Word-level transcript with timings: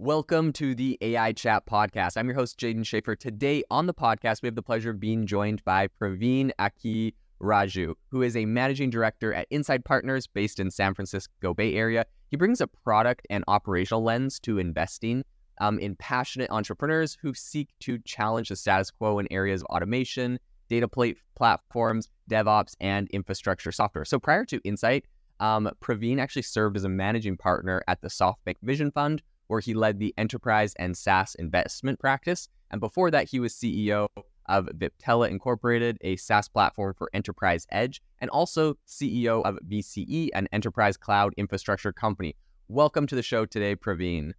Welcome 0.00 0.52
to 0.52 0.76
the 0.76 0.96
AI 1.00 1.32
Chat 1.32 1.66
Podcast. 1.66 2.16
I'm 2.16 2.28
your 2.28 2.36
host, 2.36 2.56
Jaden 2.56 2.86
Schaefer. 2.86 3.16
Today 3.16 3.64
on 3.68 3.86
the 3.86 3.92
podcast, 3.92 4.42
we 4.42 4.46
have 4.46 4.54
the 4.54 4.62
pleasure 4.62 4.90
of 4.90 5.00
being 5.00 5.26
joined 5.26 5.64
by 5.64 5.88
Praveen 6.00 6.52
Aki 6.60 7.16
Raju, 7.42 7.94
who 8.12 8.22
is 8.22 8.36
a 8.36 8.44
managing 8.44 8.90
director 8.90 9.34
at 9.34 9.48
Insight 9.50 9.84
Partners 9.84 10.28
based 10.28 10.60
in 10.60 10.70
San 10.70 10.94
Francisco 10.94 11.52
Bay 11.52 11.74
Area. 11.74 12.06
He 12.30 12.36
brings 12.36 12.60
a 12.60 12.68
product 12.68 13.26
and 13.28 13.42
operational 13.48 14.04
lens 14.04 14.38
to 14.44 14.60
investing 14.60 15.24
um, 15.60 15.80
in 15.80 15.96
passionate 15.96 16.52
entrepreneurs 16.52 17.18
who 17.20 17.34
seek 17.34 17.68
to 17.80 17.98
challenge 18.04 18.50
the 18.50 18.56
status 18.56 18.92
quo 18.92 19.18
in 19.18 19.26
areas 19.32 19.62
of 19.62 19.66
automation, 19.66 20.38
data 20.68 20.86
plate 20.86 21.16
platforms, 21.34 22.08
DevOps, 22.30 22.76
and 22.80 23.08
infrastructure 23.10 23.72
software. 23.72 24.04
So 24.04 24.20
prior 24.20 24.44
to 24.44 24.60
Insight, 24.62 25.06
um, 25.40 25.68
Praveen 25.80 26.20
actually 26.20 26.42
served 26.42 26.76
as 26.76 26.84
a 26.84 26.88
managing 26.88 27.36
partner 27.36 27.82
at 27.88 28.00
the 28.00 28.08
SoftBank 28.08 28.58
Vision 28.62 28.92
Fund, 28.92 29.22
where 29.48 29.60
he 29.60 29.74
led 29.74 29.98
the 29.98 30.14
enterprise 30.16 30.74
and 30.78 30.96
SaaS 30.96 31.34
investment 31.34 31.98
practice. 31.98 32.48
And 32.70 32.80
before 32.80 33.10
that, 33.10 33.28
he 33.28 33.40
was 33.40 33.54
CEO 33.54 34.08
of 34.46 34.66
Viptela 34.66 35.28
Incorporated, 35.28 35.98
a 36.00 36.16
SaaS 36.16 36.48
platform 36.48 36.94
for 36.96 37.10
enterprise 37.12 37.66
edge, 37.70 38.00
and 38.20 38.30
also 38.30 38.78
CEO 38.86 39.42
of 39.44 39.58
VCE, 39.68 40.30
an 40.34 40.48
enterprise 40.52 40.96
cloud 40.96 41.34
infrastructure 41.36 41.92
company. 41.92 42.36
Welcome 42.68 43.06
to 43.08 43.14
the 43.14 43.22
show 43.22 43.44
today, 43.46 43.74
Praveen. 43.74 44.32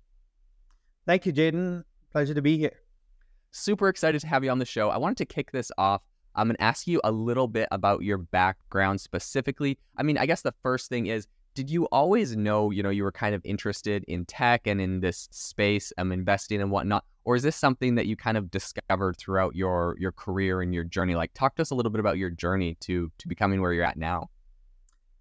Thank 1.06 1.26
you, 1.26 1.34
Jaden. 1.34 1.84
Pleasure 2.12 2.34
to 2.34 2.42
be 2.42 2.58
here. 2.58 2.80
Super 3.52 3.88
excited 3.88 4.22
to 4.22 4.28
have 4.28 4.44
you 4.44 4.52
on 4.52 4.60
the 4.60 4.66
show. 4.66 4.90
I 4.90 4.98
wanted 4.98 5.18
to 5.18 5.26
kick 5.26 5.52
this 5.52 5.72
off. 5.78 6.02
Um, 6.36 6.42
I'm 6.42 6.48
going 6.50 6.58
to 6.58 6.64
ask 6.64 6.88
you 6.88 7.02
a 7.04 7.12
little 7.12 7.48
bit 7.48 7.68
about 7.72 8.04
your 8.04 8.20
background 8.20 9.02
specifically. 9.02 9.80
I 9.98 10.04
mean, 10.04 10.18
I 10.18 10.28
guess 10.28 10.44
the 10.44 10.54
first 10.62 10.88
thing 10.88 11.08
is 11.08 11.28
did 11.60 11.70
you 11.70 11.90
always 11.92 12.38
know, 12.38 12.72
you 12.72 12.82
know, 12.82 12.90
you 12.90 13.04
were 13.04 13.12
kind 13.12 13.36
of 13.36 13.42
interested 13.44 14.06
in 14.08 14.24
tech 14.24 14.66
and 14.66 14.80
in 14.80 15.02
this 15.02 15.28
space, 15.30 15.92
um, 15.98 16.14
investing 16.14 16.62
and 16.62 16.72
whatnot, 16.72 17.04
or 17.26 17.36
is 17.36 17.44
this 17.44 17.58
something 17.58 17.96
that 17.96 18.06
you 18.06 18.16
kind 18.16 18.38
of 18.38 18.50
discovered 18.50 19.18
throughout 19.18 19.58
your 19.58 19.98
your 20.00 20.14
career 20.14 20.62
and 20.62 20.74
your 20.74 20.86
journey? 20.86 21.16
Like, 21.16 21.34
talk 21.34 21.56
to 21.58 21.62
us 21.62 21.72
a 21.72 21.76
little 21.76 21.90
bit 21.92 22.00
about 22.00 22.18
your 22.18 22.30
journey 22.30 22.78
to 22.80 23.12
to 23.18 23.28
becoming 23.28 23.60
where 23.60 23.74
you're 23.74 23.84
at 23.84 23.98
now. 23.98 24.30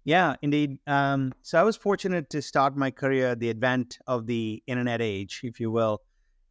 Yeah, 0.05 0.37
indeed. 0.41 0.77
Um, 0.87 1.33
so 1.41 1.59
I 1.59 1.63
was 1.63 1.75
fortunate 1.75 2.29
to 2.29 2.41
start 2.41 2.77
my 2.77 2.89
career 2.89 3.31
at 3.31 3.41
the 3.41 3.49
advent 3.49 3.99
of 4.07 4.25
the 4.25 4.63
internet 4.65 5.01
age, 5.01 5.41
if 5.43 5.59
you 5.59 5.71
will, 5.71 6.01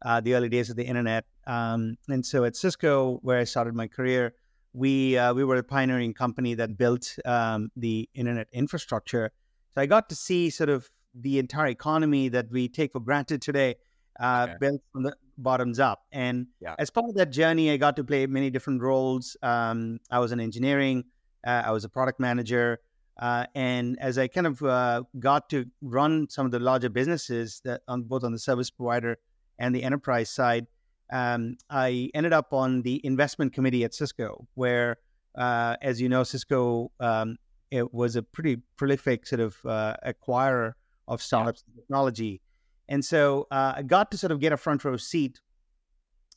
uh, 0.05 0.21
the 0.21 0.35
early 0.35 0.49
days 0.49 0.69
of 0.69 0.75
the 0.75 0.85
internet. 0.85 1.25
Um, 1.47 1.97
and 2.09 2.23
so 2.23 2.43
at 2.43 2.55
Cisco, 2.55 3.17
where 3.23 3.39
I 3.39 3.43
started 3.43 3.73
my 3.73 3.87
career, 3.87 4.35
we 4.73 5.17
uh, 5.17 5.33
we 5.33 5.43
were 5.43 5.55
a 5.55 5.63
pioneering 5.63 6.13
company 6.13 6.53
that 6.53 6.77
built 6.77 7.17
um, 7.25 7.71
the 7.75 8.07
internet 8.13 8.47
infrastructure 8.53 9.31
so 9.79 9.83
I 9.83 9.85
got 9.85 10.09
to 10.09 10.15
see 10.15 10.49
sort 10.49 10.69
of 10.69 10.89
the 11.15 11.39
entire 11.39 11.67
economy 11.67 12.27
that 12.29 12.51
we 12.51 12.67
take 12.67 12.91
for 12.91 12.99
granted 12.99 13.41
today 13.41 13.75
uh, 14.19 14.47
okay. 14.49 14.57
built 14.59 14.81
from 14.91 15.03
the 15.03 15.15
bottoms 15.37 15.79
up. 15.79 16.01
And 16.11 16.47
yeah. 16.59 16.75
as 16.77 16.89
part 16.89 17.07
of 17.07 17.15
that 17.15 17.31
journey, 17.31 17.71
I 17.71 17.77
got 17.77 17.95
to 17.95 18.03
play 18.03 18.27
many 18.27 18.49
different 18.49 18.81
roles. 18.81 19.37
Um, 19.41 19.99
I 20.11 20.19
was 20.19 20.33
in 20.33 20.41
engineering, 20.41 21.05
uh, 21.47 21.63
I 21.65 21.71
was 21.71 21.85
a 21.85 21.89
product 21.89 22.19
manager. 22.19 22.79
Uh, 23.17 23.45
and 23.55 23.97
as 24.01 24.17
I 24.17 24.27
kind 24.27 24.47
of 24.47 24.61
uh, 24.61 25.03
got 25.17 25.49
to 25.51 25.65
run 25.81 26.27
some 26.29 26.45
of 26.45 26.51
the 26.51 26.59
larger 26.59 26.89
businesses 26.89 27.61
that 27.63 27.81
on 27.87 28.03
both 28.03 28.25
on 28.25 28.33
the 28.33 28.39
service 28.39 28.69
provider 28.69 29.17
and 29.59 29.73
the 29.73 29.83
enterprise 29.83 30.29
side, 30.29 30.67
um, 31.11 31.55
I 31.69 32.11
ended 32.13 32.33
up 32.33 32.53
on 32.53 32.81
the 32.81 32.99
investment 33.05 33.53
committee 33.53 33.85
at 33.85 33.93
Cisco, 33.93 34.45
where, 34.55 34.97
uh, 35.35 35.77
as 35.81 36.01
you 36.01 36.09
know, 36.09 36.23
Cisco 36.23 36.91
um, 36.99 37.37
it 37.71 37.93
was 37.93 38.15
a 38.15 38.23
pretty 38.23 38.57
prolific 38.77 39.25
sort 39.25 39.41
of 39.41 39.57
uh, 39.65 39.95
acquirer 40.05 40.73
of 41.07 41.21
startups 41.21 41.63
yeah. 41.67 41.81
technology. 41.81 42.41
And 42.87 43.03
so 43.05 43.47
uh, 43.51 43.73
I 43.77 43.83
got 43.83 44.11
to 44.11 44.17
sort 44.17 44.31
of 44.31 44.39
get 44.39 44.51
a 44.51 44.57
front 44.57 44.83
row 44.83 44.97
seat 44.97 45.39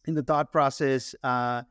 in 0.07 0.15
the 0.15 0.23
thought 0.23 0.53
process 0.53 1.15
uh, 1.23 1.63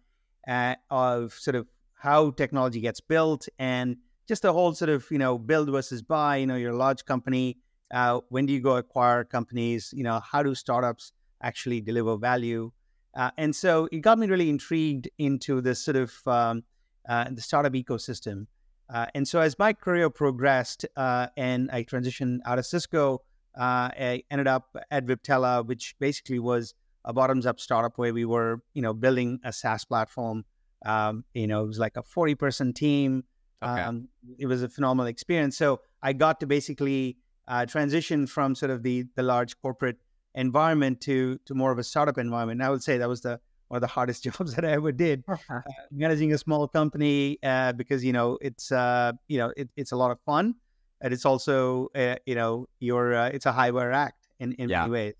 of 0.89 1.33
sort 1.33 1.55
of 1.55 1.67
how 1.95 2.31
technology 2.31 2.81
gets 2.81 2.99
built 2.99 3.47
and 3.59 3.97
just 4.27 4.41
the 4.41 4.53
whole 4.53 4.73
sort 4.73 4.89
of, 4.89 5.05
you 5.11 5.17
know, 5.17 5.37
build 5.37 5.69
versus 5.69 6.01
buy. 6.01 6.37
You 6.37 6.47
know, 6.47 6.55
you're 6.55 6.71
a 6.71 6.77
large 6.77 7.05
company. 7.05 7.57
Uh, 7.91 8.21
when 8.29 8.45
do 8.45 8.53
you 8.53 8.61
go 8.61 8.77
acquire 8.77 9.23
companies? 9.23 9.93
You 9.95 10.03
know, 10.03 10.19
how 10.19 10.41
do 10.41 10.55
startups 10.55 11.11
actually 11.43 11.81
deliver 11.81 12.17
value? 12.17 12.71
Uh, 13.13 13.29
and 13.37 13.55
so 13.55 13.89
it 13.91 13.99
got 13.99 14.17
me 14.17 14.27
really 14.27 14.49
intrigued 14.49 15.09
into 15.17 15.61
this 15.61 15.83
sort 15.83 15.97
of 15.97 16.13
um, 16.25 16.63
uh, 17.07 17.25
the 17.29 17.41
startup 17.41 17.73
ecosystem. 17.73 18.47
Uh, 18.91 19.05
and 19.15 19.27
so 19.27 19.39
as 19.39 19.57
my 19.57 19.71
career 19.73 20.09
progressed 20.09 20.85
uh, 20.97 21.27
and 21.37 21.71
I 21.71 21.83
transitioned 21.83 22.39
out 22.45 22.59
of 22.59 22.65
Cisco, 22.65 23.21
uh, 23.57 23.89
I 23.93 24.23
ended 24.29 24.47
up 24.47 24.75
at 24.89 25.05
Viptela, 25.05 25.65
which 25.65 25.95
basically 25.99 26.39
was 26.39 26.73
a 27.05 27.13
bottoms-up 27.13 27.59
startup 27.59 27.97
where 27.97 28.13
we 28.13 28.25
were, 28.25 28.61
you 28.73 28.81
know, 28.81 28.93
building 28.93 29.39
a 29.43 29.53
SaaS 29.53 29.85
platform. 29.85 30.45
Um, 30.85 31.23
you 31.33 31.47
know, 31.47 31.63
it 31.63 31.67
was 31.67 31.79
like 31.79 31.95
a 31.95 32.03
40-person 32.03 32.73
team. 32.73 33.23
Okay. 33.63 33.81
Um, 33.81 34.09
it 34.37 34.47
was 34.47 34.63
a 34.63 34.69
phenomenal 34.69 35.07
experience. 35.07 35.57
So 35.57 35.81
I 36.01 36.13
got 36.13 36.39
to 36.39 36.47
basically 36.47 37.17
uh, 37.47 37.65
transition 37.65 38.27
from 38.27 38.55
sort 38.55 38.71
of 38.71 38.81
the 38.81 39.05
the 39.15 39.23
large 39.23 39.59
corporate 39.61 39.97
environment 40.35 41.01
to 41.01 41.37
to 41.45 41.53
more 41.53 41.71
of 41.71 41.77
a 41.77 41.83
startup 41.83 42.17
environment. 42.17 42.59
And 42.59 42.65
I 42.65 42.69
would 42.69 42.83
say 42.83 42.97
that 42.97 43.09
was 43.09 43.21
the 43.21 43.39
one 43.71 43.77
of 43.77 43.81
the 43.81 43.87
hardest 43.87 44.23
jobs 44.27 44.53
that 44.55 44.65
I 44.65 44.71
ever 44.71 44.91
did, 44.91 45.23
uh, 45.49 45.61
managing 45.91 46.33
a 46.33 46.37
small 46.37 46.67
company 46.67 47.39
uh, 47.41 47.71
because 47.71 48.03
you 48.03 48.11
know 48.11 48.37
it's 48.41 48.71
uh, 48.71 49.13
you 49.29 49.37
know 49.37 49.53
it, 49.55 49.69
it's 49.77 49.93
a 49.93 49.95
lot 49.95 50.11
of 50.11 50.19
fun, 50.25 50.55
and 50.99 51.13
it's 51.13 51.25
also 51.25 51.87
uh, 51.95 52.15
you 52.25 52.35
know 52.35 52.67
you're 52.79 53.15
uh, 53.15 53.29
it's 53.29 53.45
a 53.45 53.53
high 53.53 53.71
wire 53.71 53.93
act 53.93 54.27
in 54.39 54.51
in 54.53 54.67
yeah. 54.69 54.81
many 54.81 54.91
ways. 54.91 55.15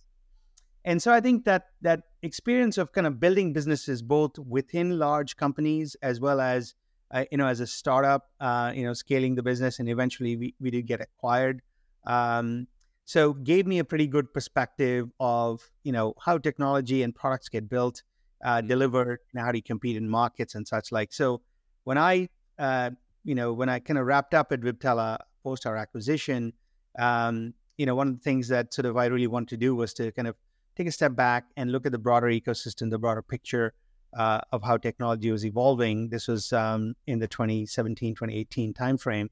And 0.84 1.02
so 1.02 1.14
I 1.14 1.22
think 1.22 1.46
that 1.46 1.68
that 1.82 2.02
experience 2.24 2.78
of 2.78 2.92
kind 2.92 3.08
of 3.08 3.20
building 3.20 3.54
businesses 3.54 4.02
both 4.02 4.38
within 4.38 5.00
large 5.00 5.38
companies 5.38 5.96
as 6.02 6.20
well 6.20 6.42
as 6.42 6.76
uh, 7.12 7.24
you 7.32 7.38
know 7.38 7.48
as 7.48 7.62
a 7.62 7.68
startup, 7.68 8.28
you 8.76 8.84
know 8.84 8.94
scaling 8.94 9.36
the 9.36 9.44
business, 9.44 9.80
and 9.80 9.88
eventually 9.88 10.36
we 10.36 10.56
we 10.60 10.72
did 10.72 10.86
get 10.88 11.00
acquired. 11.00 11.62
Um, 12.06 12.68
so 13.06 13.34
gave 13.34 13.66
me 13.66 13.80
a 13.80 13.86
pretty 13.86 14.08
good 14.08 14.34
perspective 14.34 15.10
of 15.22 15.72
you 15.84 15.94
know 15.94 16.16
how 16.20 16.38
technology 16.38 17.02
and 17.04 17.16
products 17.16 17.48
get 17.48 17.70
built 17.70 18.04
uh, 18.44 18.58
mm-hmm. 18.58 18.68
deliver 18.68 19.20
and 19.34 19.44
how 19.44 19.52
do 19.52 19.58
you 19.58 19.64
compete 19.64 19.98
in 19.98 20.10
markets 20.10 20.56
and 20.56 20.68
such 20.68 20.92
like. 20.92 21.14
So 21.14 21.42
when 21.84 21.98
I, 21.98 22.30
uh, 22.60 22.92
you 23.24 23.36
know, 23.36 23.54
when 23.54 23.70
I 23.70 23.80
kind 23.80 23.98
of 23.98 24.06
wrapped 24.06 24.34
up 24.34 24.52
at 24.52 24.62
Viptela 24.62 25.18
post 25.44 25.66
our 25.66 25.78
acquisition, 25.78 26.54
um, 27.00 27.54
you 27.78 27.86
know, 27.86 27.96
one 27.96 28.08
of 28.08 28.14
the 28.16 28.24
things 28.24 28.48
that 28.50 28.74
sort 28.74 28.86
of 28.86 28.98
I 28.98 29.06
really 29.06 29.28
wanted 29.28 29.50
to 29.50 29.58
do 29.58 29.76
was 29.76 29.94
to 29.96 30.12
kind 30.12 30.28
of 30.28 30.36
take 30.76 30.88
a 30.88 30.92
step 30.92 31.16
back 31.16 31.46
and 31.58 31.72
look 31.72 31.86
at 31.86 31.92
the 31.92 31.98
broader 31.98 32.28
ecosystem, 32.28 32.90
the 32.90 33.00
broader 33.00 33.22
picture 33.22 33.74
uh, 34.18 34.42
of 34.52 34.64
how 34.64 34.78
technology 34.78 35.32
was 35.32 35.46
evolving. 35.46 36.10
This 36.10 36.28
was 36.28 36.52
um, 36.54 36.96
in 37.08 37.20
the 37.20 37.28
2017, 37.28 38.16
2018 38.16 38.74
timeframe. 38.74 39.30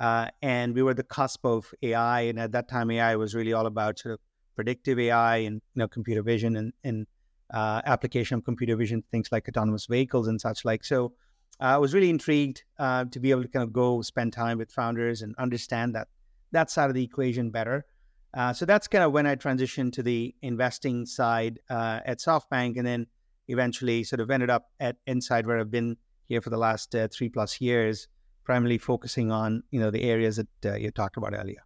Uh, 0.00 0.28
and 0.40 0.74
we 0.74 0.82
were 0.82 0.94
the 0.94 1.02
cusp 1.02 1.44
of 1.44 1.72
AI. 1.82 2.22
And 2.22 2.38
at 2.38 2.52
that 2.52 2.68
time, 2.68 2.90
AI 2.90 3.16
was 3.16 3.34
really 3.34 3.52
all 3.52 3.66
about 3.66 3.98
sort 3.98 4.14
of 4.14 4.20
predictive 4.54 4.98
AI 4.98 5.38
and, 5.38 5.56
you 5.74 5.80
know, 5.80 5.88
computer 5.88 6.22
vision 6.22 6.56
and, 6.56 6.72
and 6.84 7.06
uh, 7.52 7.82
application 7.84 8.38
of 8.38 8.44
computer 8.44 8.76
vision, 8.76 9.02
things 9.10 9.30
like 9.30 9.48
autonomous 9.48 9.86
vehicles 9.86 10.28
and 10.28 10.40
such 10.40 10.64
like. 10.64 10.84
So 10.84 11.12
uh, 11.60 11.64
I 11.64 11.78
was 11.78 11.94
really 11.94 12.10
intrigued 12.10 12.62
uh, 12.78 13.04
to 13.06 13.20
be 13.20 13.30
able 13.30 13.42
to 13.42 13.48
kind 13.48 13.62
of 13.62 13.72
go 13.72 14.02
spend 14.02 14.32
time 14.32 14.58
with 14.58 14.70
founders 14.70 15.22
and 15.22 15.34
understand 15.38 15.94
that 15.94 16.08
that 16.52 16.70
side 16.70 16.90
of 16.90 16.94
the 16.94 17.04
equation 17.04 17.50
better. 17.50 17.84
Uh, 18.34 18.52
so 18.52 18.64
that's 18.64 18.88
kind 18.88 19.04
of 19.04 19.12
when 19.12 19.26
I 19.26 19.36
transitioned 19.36 19.92
to 19.92 20.02
the 20.02 20.34
investing 20.42 21.06
side 21.06 21.58
at 21.68 22.18
SoftBank, 22.18 22.78
and 22.78 22.86
then 22.86 23.06
eventually 23.48 24.04
sort 24.04 24.20
of 24.20 24.30
ended 24.30 24.50
up 24.50 24.70
at 24.80 24.96
Insight, 25.06 25.46
where 25.46 25.58
I've 25.58 25.70
been 25.70 25.96
here 26.28 26.40
for 26.40 26.50
the 26.50 26.56
last 26.56 26.94
three 27.10 27.28
plus 27.28 27.60
years, 27.60 28.08
primarily 28.44 28.78
focusing 28.78 29.30
on 29.30 29.62
you 29.70 29.80
know 29.80 29.90
the 29.90 30.02
areas 30.02 30.40
that 30.62 30.80
you 30.80 30.90
talked 30.90 31.16
about 31.18 31.34
earlier. 31.34 31.62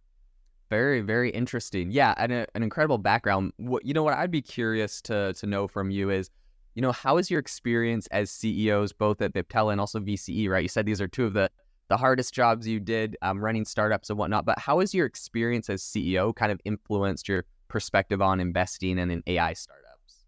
Very, 0.69 1.01
very 1.01 1.29
interesting. 1.29 1.91
Yeah, 1.91 2.13
and 2.17 2.31
a, 2.31 2.47
an 2.55 2.63
incredible 2.63 2.97
background. 2.97 3.53
What 3.57 3.85
you 3.85 3.93
know, 3.93 4.03
what 4.03 4.13
I'd 4.13 4.31
be 4.31 4.41
curious 4.41 5.01
to 5.03 5.33
to 5.33 5.45
know 5.45 5.67
from 5.67 5.89
you 5.91 6.09
is, 6.09 6.29
you 6.75 6.81
know, 6.81 6.91
how 6.91 7.17
is 7.17 7.31
your 7.31 7.39
experience 7.39 8.07
as 8.07 8.29
CEOs, 8.31 8.91
both 8.93 9.21
at 9.21 9.33
Viptela 9.33 9.71
and 9.71 9.79
also 9.79 9.99
VCE? 9.99 10.49
Right, 10.49 10.63
you 10.63 10.69
said 10.69 10.85
these 10.85 10.99
are 10.99 11.07
two 11.07 11.25
of 11.25 11.33
the 11.33 11.49
the 11.89 11.97
hardest 11.97 12.33
jobs 12.33 12.67
you 12.67 12.79
did, 12.79 13.15
um, 13.21 13.43
running 13.43 13.65
startups 13.65 14.09
and 14.09 14.19
whatnot. 14.19 14.45
But 14.45 14.59
how 14.59 14.79
has 14.79 14.93
your 14.93 15.05
experience 15.05 15.69
as 15.69 15.81
CEO 15.81 16.35
kind 16.35 16.51
of 16.51 16.59
influenced 16.65 17.29
your 17.29 17.45
perspective 17.69 18.21
on 18.21 18.39
investing 18.39 18.97
in 18.97 19.23
AI 19.25 19.53
startups? 19.53 20.25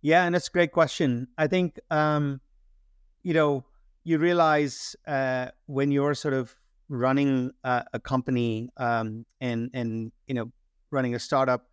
Yeah, 0.00 0.24
and 0.24 0.34
that's 0.34 0.48
a 0.48 0.50
great 0.50 0.72
question. 0.72 1.28
I 1.36 1.46
think, 1.46 1.78
um, 1.90 2.40
you 3.22 3.34
know, 3.34 3.64
you 4.04 4.18
realize 4.18 4.96
uh, 5.06 5.48
when 5.66 5.90
you're 5.90 6.14
sort 6.14 6.34
of 6.34 6.54
running 6.94 7.50
a, 7.64 7.84
a 7.92 8.00
company 8.00 8.70
um, 8.76 9.26
and 9.40 9.70
and 9.74 10.12
you 10.26 10.34
know 10.34 10.50
running 10.90 11.14
a 11.14 11.18
startup, 11.18 11.66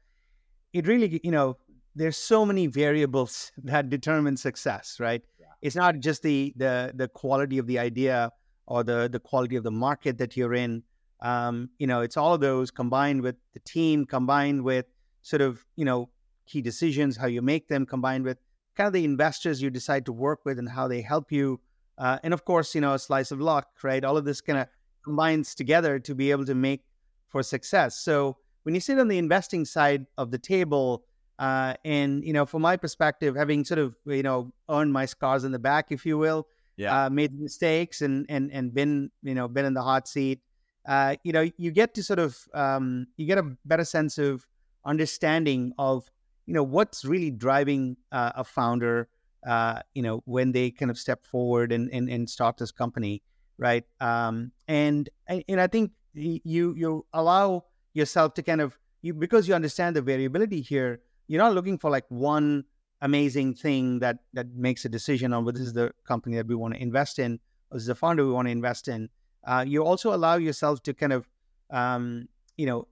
it 0.73 0.87
really 0.87 1.21
you 1.23 1.31
know 1.31 1.57
there's 1.95 2.17
so 2.17 2.45
many 2.45 2.67
variables 2.67 3.51
that 3.63 3.89
determine 3.89 4.37
success, 4.37 4.97
right? 4.99 5.21
Yeah. 5.39 5.47
It's 5.61 5.75
not 5.75 5.99
just 5.99 6.23
the 6.23 6.53
the 6.57 6.91
the 6.95 7.07
quality 7.07 7.57
of 7.57 7.67
the 7.67 7.79
idea 7.79 8.31
or 8.65 8.83
the 8.83 9.09
the 9.11 9.19
quality 9.19 9.55
of 9.55 9.63
the 9.63 9.71
market 9.71 10.17
that 10.17 10.35
you're 10.35 10.53
in. 10.53 10.83
Um, 11.21 11.69
you 11.77 11.85
know, 11.85 12.01
it's 12.01 12.17
all 12.17 12.33
of 12.33 12.41
those 12.41 12.71
combined 12.71 13.21
with 13.21 13.35
the 13.53 13.59
team, 13.59 14.05
combined 14.05 14.63
with 14.63 14.85
sort 15.21 15.41
of 15.41 15.63
you 15.75 15.85
know 15.85 16.09
key 16.47 16.61
decisions, 16.61 17.15
how 17.15 17.27
you 17.27 17.41
make 17.41 17.67
them, 17.67 17.85
combined 17.85 18.25
with 18.25 18.37
kind 18.75 18.87
of 18.87 18.93
the 18.93 19.05
investors 19.05 19.61
you 19.61 19.69
decide 19.69 20.05
to 20.05 20.13
work 20.13 20.39
with 20.45 20.57
and 20.57 20.69
how 20.69 20.87
they 20.87 21.01
help 21.01 21.31
you. 21.31 21.59
Uh, 21.97 22.17
and 22.23 22.33
of 22.33 22.45
course, 22.45 22.73
you 22.73 22.81
know, 22.81 22.93
a 22.93 22.99
slice 22.99 23.31
of 23.31 23.39
luck, 23.39 23.67
right? 23.83 24.03
All 24.03 24.17
of 24.17 24.25
this 24.25 24.41
kind 24.41 24.57
of 24.57 24.67
combines 25.03 25.55
together 25.55 25.99
to 25.99 26.15
be 26.15 26.31
able 26.31 26.45
to 26.45 26.55
make 26.55 26.81
for 27.29 27.43
success. 27.43 27.97
So 27.97 28.37
when 28.63 28.75
you 28.75 28.81
sit 28.81 28.99
on 28.99 29.07
the 29.07 29.17
investing 29.17 29.65
side 29.65 30.05
of 30.17 30.31
the 30.31 30.37
table, 30.37 31.03
uh, 31.39 31.73
and 31.83 32.23
you 32.23 32.33
know, 32.33 32.45
from 32.45 32.61
my 32.61 32.77
perspective, 32.77 33.35
having 33.35 33.65
sort 33.65 33.79
of 33.79 33.95
you 34.05 34.23
know 34.23 34.53
earned 34.69 34.93
my 34.93 35.05
scars 35.05 35.43
in 35.43 35.51
the 35.51 35.59
back, 35.59 35.91
if 35.91 36.05
you 36.05 36.17
will, 36.17 36.47
yeah, 36.77 37.05
uh, 37.05 37.09
made 37.09 37.33
mistakes 37.39 38.01
and 38.01 38.25
and 38.29 38.51
and 38.51 38.73
been 38.73 39.09
you 39.23 39.33
know 39.33 39.47
been 39.47 39.65
in 39.65 39.73
the 39.73 39.81
hot 39.81 40.07
seat, 40.07 40.41
uh, 40.87 41.15
you 41.23 41.31
know, 41.31 41.49
you 41.57 41.71
get 41.71 41.93
to 41.95 42.03
sort 42.03 42.19
of 42.19 42.37
um, 42.53 43.07
you 43.17 43.25
get 43.25 43.37
a 43.37 43.55
better 43.65 43.85
sense 43.85 44.17
of 44.17 44.45
understanding 44.85 45.73
of 45.77 46.09
you 46.47 46.53
know 46.53 46.63
what's 46.63 47.05
really 47.05 47.31
driving 47.31 47.97
uh, 48.11 48.31
a 48.35 48.43
founder, 48.43 49.07
uh, 49.47 49.81
you 49.93 50.01
know, 50.01 50.21
when 50.25 50.51
they 50.51 50.71
kind 50.71 50.89
of 50.89 50.97
step 50.97 51.25
forward 51.25 51.71
and 51.71 51.91
and, 51.91 52.09
and 52.09 52.29
start 52.29 52.57
this 52.57 52.71
company, 52.71 53.21
right? 53.61 53.85
Um, 54.01 54.51
and 54.67 55.07
and 55.27 55.61
I 55.61 55.67
think 55.67 55.91
you 56.13 56.73
you 56.75 57.05
allow 57.13 57.65
yourself 57.93 58.33
to 58.33 58.43
kind 58.43 58.59
of 58.59 58.77
you 59.01 59.13
because 59.13 59.47
you 59.47 59.53
understand 59.53 59.95
the 59.95 60.01
variability 60.01 60.61
here 60.61 60.99
you're 61.31 61.41
not 61.41 61.53
looking 61.53 61.77
for 61.77 61.89
like 61.89 62.03
one 62.09 62.65
amazing 63.01 63.53
thing 63.53 63.99
that 63.99 64.17
that 64.33 64.53
makes 64.53 64.83
a 64.83 64.89
decision 64.89 65.31
on 65.31 65.45
whether 65.45 65.57
this 65.57 65.67
is 65.67 65.73
the 65.73 65.93
company 66.05 66.35
that 66.35 66.45
we 66.45 66.55
want 66.55 66.73
to 66.73 66.81
invest 66.81 67.19
in 67.19 67.39
or 67.69 67.77
this 67.77 67.83
is 67.83 67.87
the 67.87 67.95
founder 67.95 68.25
we 68.25 68.33
want 68.33 68.47
to 68.47 68.51
invest 68.51 68.89
in. 68.89 69.09
Uh, 69.47 69.63
you 69.65 69.81
also 69.81 70.13
allow 70.13 70.35
yourself 70.35 70.83
to 70.83 70.93
kind 70.93 71.13
of 71.13 71.29
um, 71.69 72.27
you 72.57 72.65
know 72.65 72.85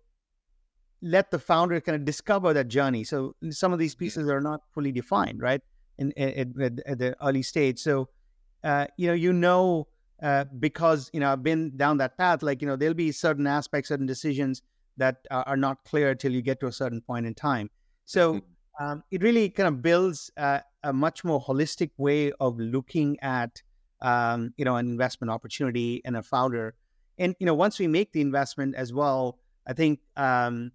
let 1.01 1.31
the 1.31 1.39
founder 1.39 1.81
kind 1.81 1.97
of 1.97 2.05
discover 2.05 2.53
that 2.53 2.69
journey. 2.69 3.03
So 3.03 3.35
some 3.49 3.73
of 3.73 3.79
these 3.79 3.93
pieces 3.93 4.29
are 4.29 4.39
not 4.39 4.61
fully 4.71 4.93
defined, 4.93 5.41
right? 5.41 5.61
In, 5.97 6.11
in 6.11 6.81
at 6.85 6.97
the 6.97 7.17
early 7.21 7.43
stage. 7.43 7.79
So 7.79 8.07
uh, 8.63 8.87
you 8.95 9.07
know 9.07 9.13
you 9.13 9.33
know 9.33 9.87
uh, 10.21 10.45
because 10.59 11.09
you 11.13 11.19
know 11.19 11.31
I've 11.31 11.43
been 11.43 11.75
down 11.77 11.97
that 11.97 12.17
path. 12.17 12.43
Like 12.43 12.61
you 12.61 12.67
know 12.67 12.75
there'll 12.75 12.93
be 12.93 13.11
certain 13.11 13.47
aspects, 13.47 13.89
certain 13.89 14.05
decisions 14.05 14.61
that 14.97 15.17
are, 15.31 15.43
are 15.47 15.57
not 15.57 15.83
clear 15.85 16.13
till 16.13 16.31
you 16.31 16.41
get 16.41 16.59
to 16.59 16.67
a 16.67 16.71
certain 16.71 17.01
point 17.01 17.25
in 17.25 17.33
time. 17.33 17.69
So 18.05 18.33
mm-hmm. 18.33 18.85
um, 18.85 19.03
it 19.11 19.23
really 19.23 19.49
kind 19.49 19.67
of 19.67 19.81
builds 19.81 20.29
a, 20.35 20.61
a, 20.83 20.91
much 20.91 21.23
more 21.23 21.41
holistic 21.41 21.91
way 21.97 22.31
of 22.39 22.59
looking 22.59 23.17
at 23.21 23.61
um, 24.01 24.53
you 24.57 24.65
know 24.65 24.75
an 24.75 24.87
investment 24.87 25.31
opportunity 25.31 26.01
and 26.05 26.17
a 26.17 26.21
founder. 26.21 26.75
And 27.17 27.35
you 27.39 27.45
know 27.45 27.53
once 27.53 27.79
we 27.79 27.87
make 27.87 28.11
the 28.11 28.21
investment 28.21 28.75
as 28.75 28.93
well, 28.93 29.39
I 29.65 29.73
think 29.73 29.99
um, 30.17 30.71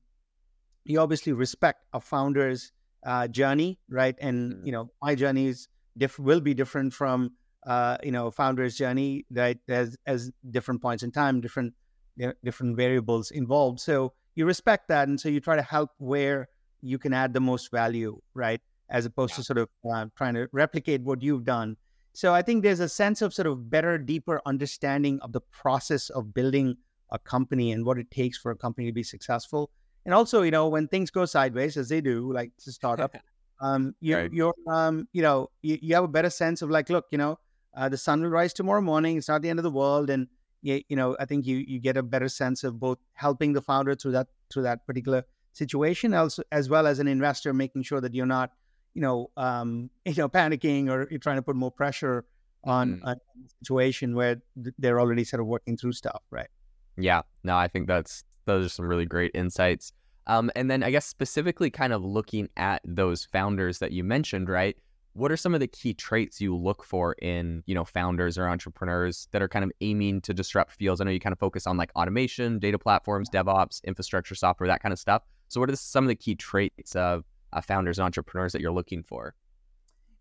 you 0.84 1.00
obviously 1.00 1.32
respect 1.32 1.84
a 1.92 2.00
founder's 2.00 2.72
uh, 3.04 3.28
journey, 3.28 3.78
right? 3.90 4.16
And 4.20 4.54
mm-hmm. 4.54 4.66
you 4.66 4.72
know 4.72 4.90
my 5.02 5.14
journey 5.14 5.48
is 5.48 5.68
diff- 5.96 6.18
will 6.18 6.40
be 6.40 6.54
different 6.54 6.94
from 6.94 7.32
uh, 7.66 7.96
you 8.02 8.12
know 8.12 8.30
founder's 8.30 8.76
journey, 8.76 9.26
right? 9.30 9.58
As 9.68 9.96
as 10.06 10.30
different 10.50 10.82
points 10.82 11.02
in 11.02 11.10
time, 11.10 11.40
different 11.40 11.74
you 12.16 12.26
know, 12.26 12.32
different 12.44 12.76
variables 12.76 13.30
involved. 13.30 13.80
So 13.80 14.12
you 14.34 14.46
respect 14.46 14.88
that, 14.88 15.08
and 15.08 15.20
so 15.20 15.28
you 15.28 15.40
try 15.40 15.56
to 15.56 15.62
help 15.62 15.90
where 15.98 16.48
you 16.82 16.98
can 16.98 17.12
add 17.12 17.32
the 17.32 17.40
most 17.40 17.70
value, 17.70 18.20
right? 18.34 18.60
As 18.90 19.06
opposed 19.06 19.32
yeah. 19.32 19.36
to 19.36 19.44
sort 19.44 19.58
of 19.58 19.68
uh, 19.90 20.06
trying 20.16 20.34
to 20.34 20.48
replicate 20.52 21.02
what 21.02 21.22
you've 21.22 21.44
done. 21.44 21.76
So 22.12 22.32
I 22.32 22.42
think 22.42 22.62
there's 22.62 22.80
a 22.80 22.88
sense 22.88 23.22
of 23.22 23.34
sort 23.34 23.46
of 23.46 23.70
better, 23.70 23.98
deeper 23.98 24.40
understanding 24.46 25.18
of 25.20 25.32
the 25.32 25.40
process 25.40 26.10
of 26.10 26.32
building 26.32 26.76
a 27.10 27.18
company 27.18 27.72
and 27.72 27.84
what 27.84 27.98
it 27.98 28.10
takes 28.10 28.38
for 28.38 28.52
a 28.52 28.56
company 28.56 28.86
to 28.86 28.92
be 28.92 29.02
successful. 29.02 29.70
And 30.04 30.14
also, 30.14 30.42
you 30.42 30.50
know, 30.50 30.68
when 30.68 30.86
things 30.86 31.10
go 31.10 31.24
sideways, 31.24 31.76
as 31.76 31.88
they 31.88 32.00
do, 32.00 32.32
like 32.32 32.52
it's 32.56 32.66
a 32.68 32.72
startup, 32.72 33.16
um, 33.60 33.94
you, 34.00 34.16
right. 34.16 34.32
you're, 34.32 34.54
um, 34.68 35.08
you 35.12 35.22
know, 35.22 35.50
you, 35.62 35.78
you, 35.80 35.94
have 35.94 36.04
a 36.04 36.08
better 36.08 36.30
sense 36.30 36.62
of 36.62 36.70
like, 36.70 36.90
look, 36.90 37.06
you 37.10 37.18
know, 37.18 37.38
uh, 37.76 37.88
the 37.88 37.96
sun 37.96 38.22
will 38.22 38.30
rise 38.30 38.52
tomorrow 38.52 38.80
morning. 38.80 39.16
It's 39.16 39.28
not 39.28 39.42
the 39.42 39.50
end 39.50 39.58
of 39.58 39.62
the 39.62 39.70
world, 39.70 40.10
and 40.10 40.28
you, 40.62 40.82
you 40.88 40.96
know, 40.96 41.16
I 41.20 41.24
think 41.24 41.46
you 41.46 41.58
you 41.58 41.78
get 41.78 41.96
a 41.96 42.02
better 42.02 42.28
sense 42.28 42.64
of 42.64 42.78
both 42.78 42.98
helping 43.14 43.52
the 43.52 43.62
founder 43.62 43.94
through 43.94 44.12
that 44.12 44.28
through 44.52 44.64
that 44.64 44.86
particular 44.86 45.24
situation, 45.52 46.14
also 46.14 46.42
as 46.52 46.68
well 46.68 46.86
as 46.86 46.98
an 46.98 47.08
investor, 47.08 47.52
making 47.52 47.82
sure 47.82 48.00
that 48.00 48.14
you're 48.14 48.26
not, 48.26 48.52
you 48.94 49.02
know, 49.02 49.30
um, 49.36 49.90
you 50.04 50.14
know, 50.14 50.28
panicking 50.28 50.88
or 50.88 51.08
you're 51.10 51.20
trying 51.20 51.36
to 51.36 51.42
put 51.42 51.56
more 51.56 51.70
pressure 51.70 52.24
on 52.64 53.00
mm. 53.00 53.02
a 53.04 53.16
situation 53.62 54.14
where 54.14 54.40
they're 54.78 54.98
already 54.98 55.24
sort 55.24 55.40
of 55.40 55.46
working 55.46 55.76
through 55.76 55.92
stuff, 55.92 56.22
right? 56.30 56.48
Yeah, 56.96 57.22
no, 57.42 57.56
I 57.56 57.68
think 57.68 57.86
that's 57.86 58.24
those 58.46 58.66
are 58.66 58.70
some 58.70 58.86
really 58.86 59.06
great 59.06 59.32
insights. 59.34 59.92
Um, 60.26 60.50
and 60.56 60.70
then 60.70 60.82
I 60.82 60.90
guess 60.90 61.04
specifically 61.06 61.70
kind 61.70 61.92
of 61.92 62.02
looking 62.02 62.48
at 62.56 62.80
those 62.84 63.26
founders 63.26 63.78
that 63.80 63.92
you 63.92 64.04
mentioned, 64.04 64.48
right? 64.48 64.76
What 65.14 65.30
are 65.32 65.36
some 65.36 65.54
of 65.54 65.60
the 65.60 65.66
key 65.66 65.94
traits 65.94 66.40
you 66.40 66.56
look 66.56 66.84
for 66.84 67.14
in, 67.14 67.62
you 67.66 67.74
know, 67.74 67.84
founders 67.84 68.36
or 68.36 68.48
entrepreneurs 68.48 69.28
that 69.30 69.42
are 69.42 69.48
kind 69.48 69.64
of 69.64 69.70
aiming 69.80 70.20
to 70.22 70.34
disrupt 70.34 70.72
fields? 70.72 71.00
I 71.00 71.04
know 71.04 71.10
you 71.10 71.20
kind 71.20 71.32
of 71.32 71.38
focus 71.38 71.66
on 71.66 71.76
like 71.76 71.90
automation, 71.96 72.58
data 72.58 72.78
platforms, 72.78 73.30
DevOps, 73.30 73.82
infrastructure 73.84 74.34
software, 74.34 74.66
that 74.66 74.82
kind 74.82 74.92
of 74.92 74.98
stuff. 74.98 75.22
So, 75.48 75.60
what 75.60 75.70
are 75.70 75.76
some 75.76 76.04
of 76.04 76.08
the 76.08 76.16
key 76.16 76.34
traits 76.34 76.96
of 76.96 77.24
uh, 77.52 77.60
founders 77.60 77.98
and 77.98 78.04
entrepreneurs 78.04 78.52
that 78.52 78.60
you're 78.60 78.72
looking 78.72 79.02
for? 79.02 79.34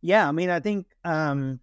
Yeah, 0.02 0.28
I 0.28 0.32
mean, 0.32 0.50
I 0.50 0.60
think 0.60 0.86
um, 1.04 1.60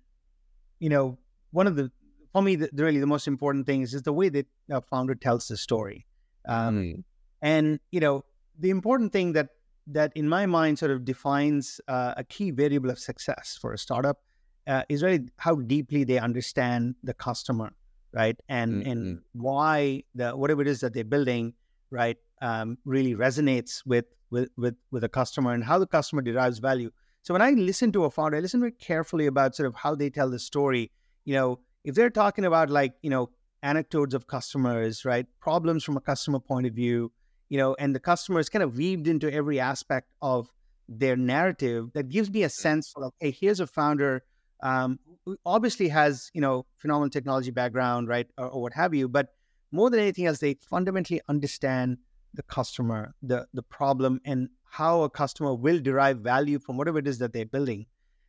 you 0.80 0.88
know 0.88 1.18
one 1.52 1.66
of 1.66 1.76
the 1.76 1.92
for 2.32 2.42
me, 2.42 2.56
the, 2.56 2.68
really 2.72 3.00
the 3.00 3.06
most 3.06 3.26
important 3.26 3.66
thing 3.66 3.82
is, 3.82 3.94
is 3.94 4.02
the 4.02 4.12
way 4.12 4.28
that 4.28 4.46
a 4.70 4.80
founder 4.80 5.14
tells 5.14 5.48
the 5.48 5.56
story. 5.56 6.06
Um, 6.46 6.78
mm. 6.78 7.04
And 7.42 7.80
you 7.90 8.00
know, 8.00 8.24
the 8.58 8.70
important 8.70 9.12
thing 9.12 9.32
that 9.32 9.48
that 9.86 10.12
in 10.14 10.28
my 10.28 10.46
mind 10.46 10.78
sort 10.78 10.90
of 10.90 11.04
defines 11.04 11.80
uh, 11.88 12.14
a 12.16 12.24
key 12.24 12.50
variable 12.50 12.90
of 12.90 12.98
success 12.98 13.58
for 13.60 13.72
a 13.72 13.78
startup 13.78 14.18
uh, 14.66 14.82
is 14.88 15.02
really 15.02 15.28
how 15.36 15.56
deeply 15.56 16.04
they 16.04 16.18
understand 16.18 16.94
the 17.02 17.14
customer, 17.14 17.72
right? 18.12 18.38
And 18.48 18.74
mm-hmm. 18.74 18.90
and 18.90 19.20
why 19.32 20.04
the 20.14 20.32
whatever 20.32 20.62
it 20.62 20.68
is 20.68 20.80
that 20.80 20.94
they're 20.94 21.04
building, 21.04 21.54
right, 21.90 22.16
um, 22.40 22.78
really 22.84 23.14
resonates 23.14 23.82
with, 23.86 24.06
with 24.30 24.50
with 24.56 24.76
with 24.90 25.04
a 25.04 25.08
customer 25.08 25.52
and 25.52 25.64
how 25.64 25.78
the 25.78 25.86
customer 25.86 26.22
derives 26.22 26.58
value. 26.58 26.90
So 27.22 27.34
when 27.34 27.42
I 27.42 27.50
listen 27.50 27.92
to 27.92 28.04
a 28.04 28.10
founder, 28.10 28.36
I 28.36 28.40
listen 28.40 28.60
very 28.60 28.72
carefully 28.72 29.26
about 29.26 29.54
sort 29.54 29.66
of 29.66 29.74
how 29.74 29.94
they 29.94 30.08
tell 30.08 30.30
the 30.30 30.38
story. 30.38 30.90
You 31.24 31.34
know, 31.34 31.60
if 31.84 31.94
they're 31.94 32.10
talking 32.10 32.44
about 32.44 32.70
like 32.70 32.94
you 33.02 33.10
know 33.10 33.30
anecdotes 33.62 34.14
of 34.14 34.26
customers, 34.26 35.04
right, 35.04 35.26
problems 35.40 35.84
from 35.84 35.96
a 35.96 36.00
customer 36.00 36.38
point 36.38 36.66
of 36.66 36.74
view, 36.74 37.12
you 37.50 37.58
know, 37.58 37.76
and 37.79 37.94
the 37.94 38.00
customer 38.00 38.41
is 38.41 38.49
kind 38.49 38.62
of 38.62 38.79
weaved 38.79 39.06
into 39.06 39.31
every 39.31 39.61
aspect 39.61 40.11
of 40.23 40.50
their 40.88 41.17
narrative. 41.17 41.91
That 41.93 42.08
gives 42.08 42.31
me 42.31 42.44
a 42.44 42.49
sense 42.49 42.95
of 42.97 43.12
okay, 43.21 43.30
here's 43.30 43.61
a 43.61 43.66
founder 43.66 44.23
um, 44.62 44.99
who 45.26 45.37
obviously 45.45 45.88
has 45.88 46.30
you 46.33 46.40
know 46.40 46.64
phenomenal 46.78 47.11
technology 47.11 47.50
background, 47.50 48.09
right, 48.09 48.28
or, 48.38 48.47
or 48.47 48.62
what 48.62 48.73
have 48.73 48.95
you, 48.95 49.09
but 49.09 49.28
more 49.73 49.90
than 49.90 50.00
anything 50.00 50.26
else, 50.26 50.38
they 50.38 50.54
fundamentally 50.54 51.21
understand 51.28 51.99
the 52.35 52.42
customer, 52.42 53.14
the 53.23 53.47
the 53.52 53.62
problem, 53.62 54.21
and 54.25 54.49
how 54.64 55.02
a 55.02 55.11
customer 55.11 55.54
will 55.54 55.80
derive 55.80 56.19
value 56.19 56.59
from 56.59 56.76
whatever 56.76 56.99
it 56.99 57.09
is 57.09 57.19
that 57.19 57.33
they're 57.33 57.45
building. 57.47 57.87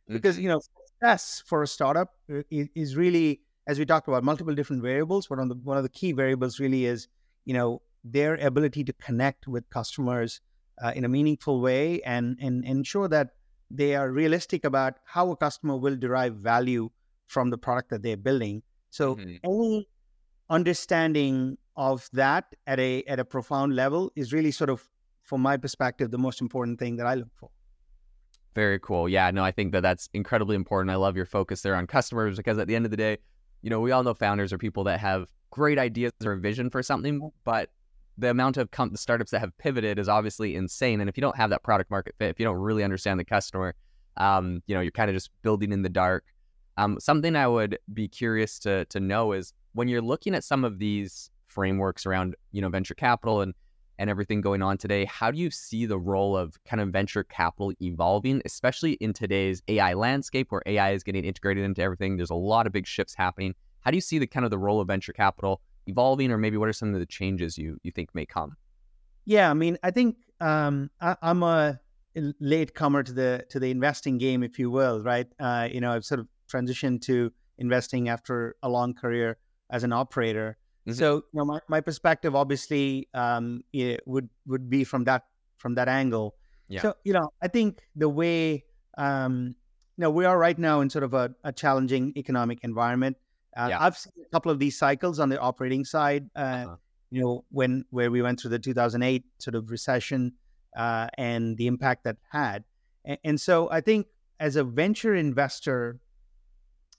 Because 0.08 0.34
mm-hmm. 0.34 0.42
you 0.42 0.48
know, 0.48 0.60
success 0.88 1.42
for 1.46 1.62
a 1.62 1.66
startup 1.66 2.14
uh, 2.32 2.42
is 2.50 2.96
really, 2.96 3.40
as 3.66 3.78
we 3.78 3.86
talked 3.86 4.08
about, 4.08 4.24
multiple 4.24 4.54
different 4.54 4.82
variables. 4.82 5.30
One 5.30 5.38
of 5.38 5.48
the 5.48 5.54
one 5.54 5.76
of 5.76 5.84
the 5.84 5.88
key 5.88 6.12
variables 6.12 6.58
really 6.58 6.84
is, 6.84 7.08
you 7.44 7.54
know, 7.54 7.82
their 8.04 8.34
ability 8.36 8.84
to 8.84 8.92
connect 8.94 9.46
with 9.46 9.68
customers 9.70 10.40
uh, 10.82 10.92
in 10.94 11.04
a 11.04 11.08
meaningful 11.08 11.60
way 11.60 12.00
and 12.02 12.36
and 12.40 12.64
ensure 12.64 13.08
that 13.08 13.30
they 13.70 13.94
are 13.94 14.10
realistic 14.10 14.64
about 14.64 14.94
how 15.04 15.30
a 15.30 15.36
customer 15.36 15.76
will 15.76 15.96
derive 15.96 16.36
value 16.36 16.90
from 17.26 17.50
the 17.50 17.58
product 17.58 17.90
that 17.90 18.02
they're 18.02 18.16
building. 18.16 18.62
So 18.90 19.16
mm-hmm. 19.16 19.36
any 19.44 19.88
understanding 20.50 21.56
of 21.76 22.08
that 22.12 22.54
at 22.66 22.78
a 22.78 23.02
at 23.04 23.18
a 23.18 23.24
profound 23.24 23.74
level 23.74 24.12
is 24.14 24.32
really 24.32 24.50
sort 24.50 24.68
of 24.70 24.86
from 25.22 25.40
my 25.40 25.56
perspective 25.56 26.10
the 26.10 26.18
most 26.18 26.40
important 26.40 26.78
thing 26.78 26.96
that 26.96 27.06
I 27.06 27.14
look 27.14 27.32
for. 27.34 27.50
Very 28.54 28.78
cool. 28.80 29.08
Yeah, 29.08 29.30
no, 29.30 29.42
I 29.42 29.50
think 29.50 29.72
that 29.72 29.80
that's 29.80 30.10
incredibly 30.12 30.56
important. 30.56 30.90
I 30.90 30.96
love 30.96 31.16
your 31.16 31.24
focus 31.24 31.62
there 31.62 31.74
on 31.74 31.86
customers 31.86 32.36
because 32.36 32.58
at 32.58 32.66
the 32.66 32.76
end 32.76 32.84
of 32.84 32.90
the 32.90 32.98
day, 32.98 33.16
you 33.62 33.70
know, 33.70 33.80
we 33.80 33.92
all 33.92 34.02
know 34.02 34.12
founders 34.12 34.52
are 34.52 34.58
people 34.58 34.84
that 34.84 35.00
have 35.00 35.26
great 35.50 35.78
ideas 35.78 36.12
or 36.22 36.32
a 36.32 36.38
vision 36.38 36.68
for 36.68 36.82
something, 36.82 37.30
but 37.44 37.70
the 38.18 38.30
amount 38.30 38.56
of 38.56 38.70
com- 38.70 38.94
startups 38.96 39.30
that 39.30 39.40
have 39.40 39.56
pivoted 39.58 39.98
is 39.98 40.08
obviously 40.08 40.54
insane. 40.54 41.00
And 41.00 41.08
if 41.08 41.16
you 41.16 41.20
don't 41.20 41.36
have 41.36 41.50
that 41.50 41.62
product 41.62 41.90
market 41.90 42.14
fit, 42.18 42.30
if 42.30 42.38
you 42.38 42.44
don't 42.44 42.56
really 42.56 42.84
understand 42.84 43.18
the 43.18 43.24
customer, 43.24 43.74
um, 44.16 44.62
you 44.66 44.74
know, 44.74 44.80
you're 44.80 44.90
kind 44.90 45.10
of 45.10 45.16
just 45.16 45.30
building 45.42 45.72
in 45.72 45.82
the 45.82 45.88
dark. 45.88 46.24
Um, 46.76 46.98
something 47.00 47.36
I 47.36 47.46
would 47.46 47.78
be 47.92 48.08
curious 48.08 48.58
to 48.60 48.84
to 48.86 49.00
know 49.00 49.32
is 49.32 49.52
when 49.72 49.88
you're 49.88 50.02
looking 50.02 50.34
at 50.34 50.44
some 50.44 50.64
of 50.64 50.78
these 50.78 51.30
frameworks 51.52 52.06
around 52.06 52.34
you 52.50 52.62
know 52.62 52.68
venture 52.68 52.94
capital 52.94 53.42
and 53.42 53.54
and 53.98 54.08
everything 54.08 54.40
going 54.40 54.62
on 54.62 54.78
today 54.78 55.04
how 55.04 55.30
do 55.30 55.38
you 55.38 55.50
see 55.50 55.84
the 55.84 55.98
role 55.98 56.34
of 56.36 56.56
kind 56.64 56.80
of 56.80 56.88
venture 56.88 57.22
capital 57.22 57.72
evolving 57.82 58.40
especially 58.46 58.92
in 58.94 59.12
today's 59.12 59.62
ai 59.68 59.92
landscape 59.92 60.50
where 60.50 60.62
ai 60.64 60.92
is 60.92 61.02
getting 61.02 61.24
integrated 61.24 61.62
into 61.62 61.82
everything 61.82 62.16
there's 62.16 62.30
a 62.30 62.34
lot 62.34 62.66
of 62.66 62.72
big 62.72 62.86
shifts 62.86 63.14
happening 63.14 63.54
how 63.80 63.90
do 63.90 63.96
you 63.96 64.00
see 64.00 64.18
the 64.18 64.26
kind 64.26 64.44
of 64.44 64.50
the 64.50 64.58
role 64.58 64.80
of 64.80 64.88
venture 64.88 65.12
capital 65.12 65.60
evolving 65.86 66.30
or 66.30 66.38
maybe 66.38 66.56
what 66.56 66.68
are 66.68 66.72
some 66.72 66.94
of 66.94 67.00
the 67.00 67.06
changes 67.06 67.58
you 67.58 67.78
you 67.82 67.90
think 67.90 68.14
may 68.14 68.24
come 68.24 68.56
yeah 69.24 69.50
i 69.50 69.54
mean 69.54 69.76
i 69.82 69.90
think 69.90 70.16
um, 70.42 70.90
I, 71.00 71.16
am 71.22 71.42
a 71.44 71.78
late 72.40 72.74
comer 72.74 73.02
to 73.02 73.12
the 73.12 73.44
to 73.50 73.60
the 73.60 73.70
investing 73.70 74.18
game, 74.18 74.42
if 74.42 74.58
you 74.58 74.70
will, 74.70 75.00
right? 75.02 75.26
Uh, 75.38 75.68
you 75.70 75.80
know, 75.80 75.92
I've 75.92 76.04
sort 76.04 76.20
of 76.20 76.28
transitioned 76.52 77.02
to 77.02 77.32
investing 77.58 78.08
after 78.08 78.56
a 78.62 78.68
long 78.68 78.94
career 78.94 79.38
as 79.70 79.84
an 79.84 79.92
operator. 79.92 80.58
Mm-hmm. 80.86 80.98
So, 80.98 81.14
you 81.14 81.38
know, 81.38 81.44
my, 81.44 81.60
my 81.68 81.80
perspective 81.80 82.34
obviously 82.34 83.08
um, 83.14 83.62
would 84.06 84.28
would 84.46 84.68
be 84.68 84.84
from 84.84 85.04
that 85.04 85.22
from 85.58 85.76
that 85.76 85.88
angle. 85.88 86.34
Yeah. 86.68 86.82
So, 86.82 86.94
you 87.04 87.12
know, 87.12 87.32
I 87.40 87.48
think 87.48 87.82
the 87.94 88.08
way 88.08 88.64
um, 88.98 89.54
you 89.96 90.02
know 90.02 90.10
we 90.10 90.24
are 90.24 90.38
right 90.38 90.58
now 90.58 90.80
in 90.80 90.90
sort 90.90 91.04
of 91.04 91.14
a, 91.14 91.34
a 91.44 91.52
challenging 91.52 92.12
economic 92.16 92.58
environment. 92.62 93.16
Uh, 93.56 93.68
yeah. 93.70 93.84
I've 93.84 93.96
seen 93.96 94.12
a 94.24 94.28
couple 94.30 94.50
of 94.50 94.58
these 94.58 94.78
cycles 94.78 95.20
on 95.20 95.28
the 95.28 95.38
operating 95.38 95.84
side. 95.84 96.28
Uh, 96.34 96.38
uh-huh. 96.38 96.76
You 97.10 97.20
know, 97.20 97.44
when 97.50 97.84
where 97.90 98.10
we 98.10 98.22
went 98.22 98.40
through 98.40 98.50
the 98.50 98.58
2008 98.58 99.24
sort 99.38 99.54
of 99.54 99.70
recession 99.70 100.32
uh, 100.74 101.08
and 101.18 101.56
the 101.58 101.66
impact 101.66 102.04
that 102.04 102.16
had, 102.30 102.64
and, 103.04 103.18
and, 103.22 103.40
so 103.40 103.70
I 103.70 103.82
think 103.82 104.06
as 104.40 104.56
a 104.56 104.64
venture 104.64 105.14
investor, 105.14 106.00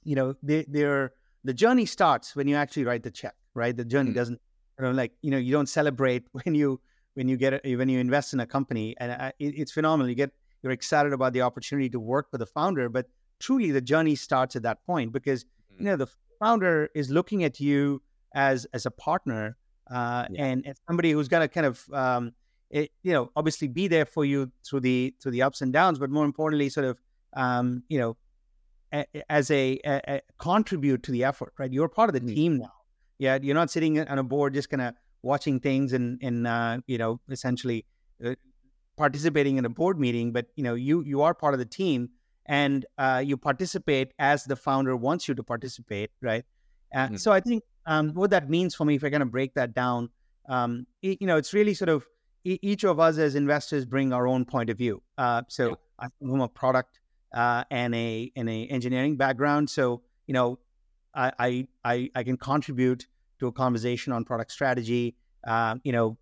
you 0.04 0.16
know, 0.16 0.36
they, 0.44 0.66
they're 0.68 1.14
the 1.44 1.54
journey 1.54 1.88
starts 1.88 2.36
when 2.36 2.48
you 2.48 2.56
actually 2.56 2.86
write 2.86 3.02
the 3.02 3.10
check, 3.10 3.34
right? 3.56 3.76
The 3.76 3.86
journey 3.86 4.12
mm-hmm. 4.12 4.20
doesn't, 4.20 4.42
you 4.78 4.86
know, 4.86 4.92
like 4.92 5.14
you 5.24 5.32
know, 5.32 5.38
you 5.38 5.52
don't 5.52 5.68
celebrate 5.68 6.26
when 6.44 6.54
you 6.54 6.80
when 7.16 7.28
you 7.28 7.38
get 7.38 7.64
when 7.64 7.90
you 7.90 8.00
invest 8.00 8.34
in 8.34 8.40
a 8.40 8.46
company, 8.46 8.96
and 9.00 9.12
uh, 9.12 9.32
it, 9.40 9.58
it's 9.58 9.72
phenomenal. 9.72 10.10
You 10.10 10.16
get 10.16 10.32
you're 10.62 10.72
excited 10.72 11.12
about 11.12 11.34
the 11.34 11.42
opportunity 11.42 11.90
to 11.90 12.00
work 12.00 12.28
with 12.32 12.40
the 12.40 12.46
founder, 12.46 12.88
but 12.90 13.08
truly 13.40 13.72
the 13.72 13.82
journey 13.82 14.16
starts 14.16 14.56
at 14.56 14.64
that 14.64 14.86
point 14.86 15.12
because 15.12 15.44
mm-hmm. 15.44 15.84
you 15.84 15.90
know 15.90 15.96
the 15.96 16.08
founder 16.44 16.90
is 16.94 17.10
looking 17.10 17.44
at 17.44 17.60
you 17.60 18.02
as 18.36 18.66
as 18.74 18.86
a 18.86 18.92
partner 18.92 19.58
uh, 19.92 20.26
yeah. 20.30 20.46
and 20.46 20.68
as 20.68 20.78
somebody 20.88 21.12
who's 21.12 21.28
going 21.28 21.42
to 21.42 21.48
kind 21.48 21.66
of 21.66 21.84
um, 21.94 22.32
it, 22.70 22.92
you 23.04 23.14
know 23.14 23.30
obviously 23.36 23.68
be 23.68 23.88
there 23.88 24.06
for 24.06 24.26
you 24.26 24.52
through 24.68 24.82
the 24.82 25.14
through 25.22 25.32
the 25.32 25.42
ups 25.42 25.62
and 25.62 25.72
downs, 25.72 26.00
but 26.00 26.10
more 26.10 26.26
importantly, 26.26 26.70
sort 26.70 26.86
of 26.86 26.98
um, 27.34 27.84
you 27.88 28.00
know 28.00 28.18
a, 28.92 29.06
as 29.30 29.52
a, 29.52 29.80
a, 29.86 30.02
a, 30.08 30.22
contribute 30.40 31.04
to 31.04 31.12
the 31.12 31.24
effort. 31.24 31.54
Right, 31.58 31.72
you're 31.72 31.90
part 31.90 32.10
of 32.10 32.14
the 32.14 32.22
mm-hmm. 32.22 32.36
team 32.36 32.58
now. 32.58 32.74
Yeah, 33.20 33.38
you're 33.42 33.56
not 33.56 33.70
sitting 33.70 34.00
on 34.00 34.18
a 34.18 34.24
board 34.24 34.54
just 34.54 34.70
kind 34.70 34.82
of 34.82 34.96
watching 35.22 35.60
things 35.60 35.94
and 35.94 36.20
and 36.24 36.48
uh, 36.48 36.80
you 36.88 36.98
know 36.98 37.20
essentially 37.30 37.86
uh, 38.26 38.36
participating 38.98 39.58
in 39.58 39.66
a 39.66 39.70
board 39.70 40.00
meeting, 40.00 40.32
but 40.32 40.48
you 40.56 40.64
know 40.64 40.74
you 40.74 41.04
you 41.04 41.22
are 41.22 41.34
part 41.34 41.54
of 41.54 41.60
the 41.60 41.66
team 41.66 42.10
and 42.46 42.86
uh, 42.98 43.22
you 43.26 43.38
participate 43.38 44.14
as 44.20 44.44
the 44.44 44.56
founder 44.56 44.96
wants 44.96 45.28
you 45.28 45.36
to 45.36 45.44
participate, 45.44 46.12
right? 46.22 46.44
Uh, 46.94 47.06
mm-hmm. 47.06 47.16
So 47.16 47.32
I 47.32 47.40
think 47.40 47.64
um, 47.86 48.14
what 48.14 48.30
that 48.32 48.50
means 48.50 48.76
for 48.76 48.86
me, 48.86 48.96
if 48.96 49.04
I 49.04 49.10
kind 49.10 49.24
of 49.24 49.32
break 49.32 49.54
that 49.56 49.74
down, 49.74 50.10
um, 50.50 50.86
it, 51.02 51.20
you 51.22 51.28
know, 51.28 51.38
it's 51.38 51.54
really 51.54 51.74
sort 51.74 51.90
of 51.90 52.06
each 52.44 52.84
of 52.84 53.00
us 53.00 53.18
as 53.18 53.36
investors 53.36 53.86
bring 53.86 54.12
our 54.12 54.28
own 54.28 54.44
point 54.44 54.70
of 54.70 54.78
view. 54.78 55.02
Uh, 55.18 55.44
so 55.48 55.70
yeah. 55.70 55.76
I'm 56.00 56.12
from 56.20 56.42
a 56.42 56.50
product 56.50 57.00
uh, 57.34 57.64
and 57.72 57.96
a 57.96 58.32
and 58.36 58.50
a 58.50 58.66
engineering 58.68 59.16
background, 59.16 59.70
so 59.70 60.02
you 60.28 60.34
know, 60.34 60.60
I 61.16 61.68
I 61.86 62.12
I 62.14 62.24
can 62.24 62.38
contribute 62.38 63.08
to 63.40 63.48
a 63.48 63.52
conversation 63.52 64.12
on 64.14 64.26
product 64.26 64.52
strategy. 64.52 65.16
Uh, 65.46 65.76
you 65.84 65.92
know, 65.92 66.18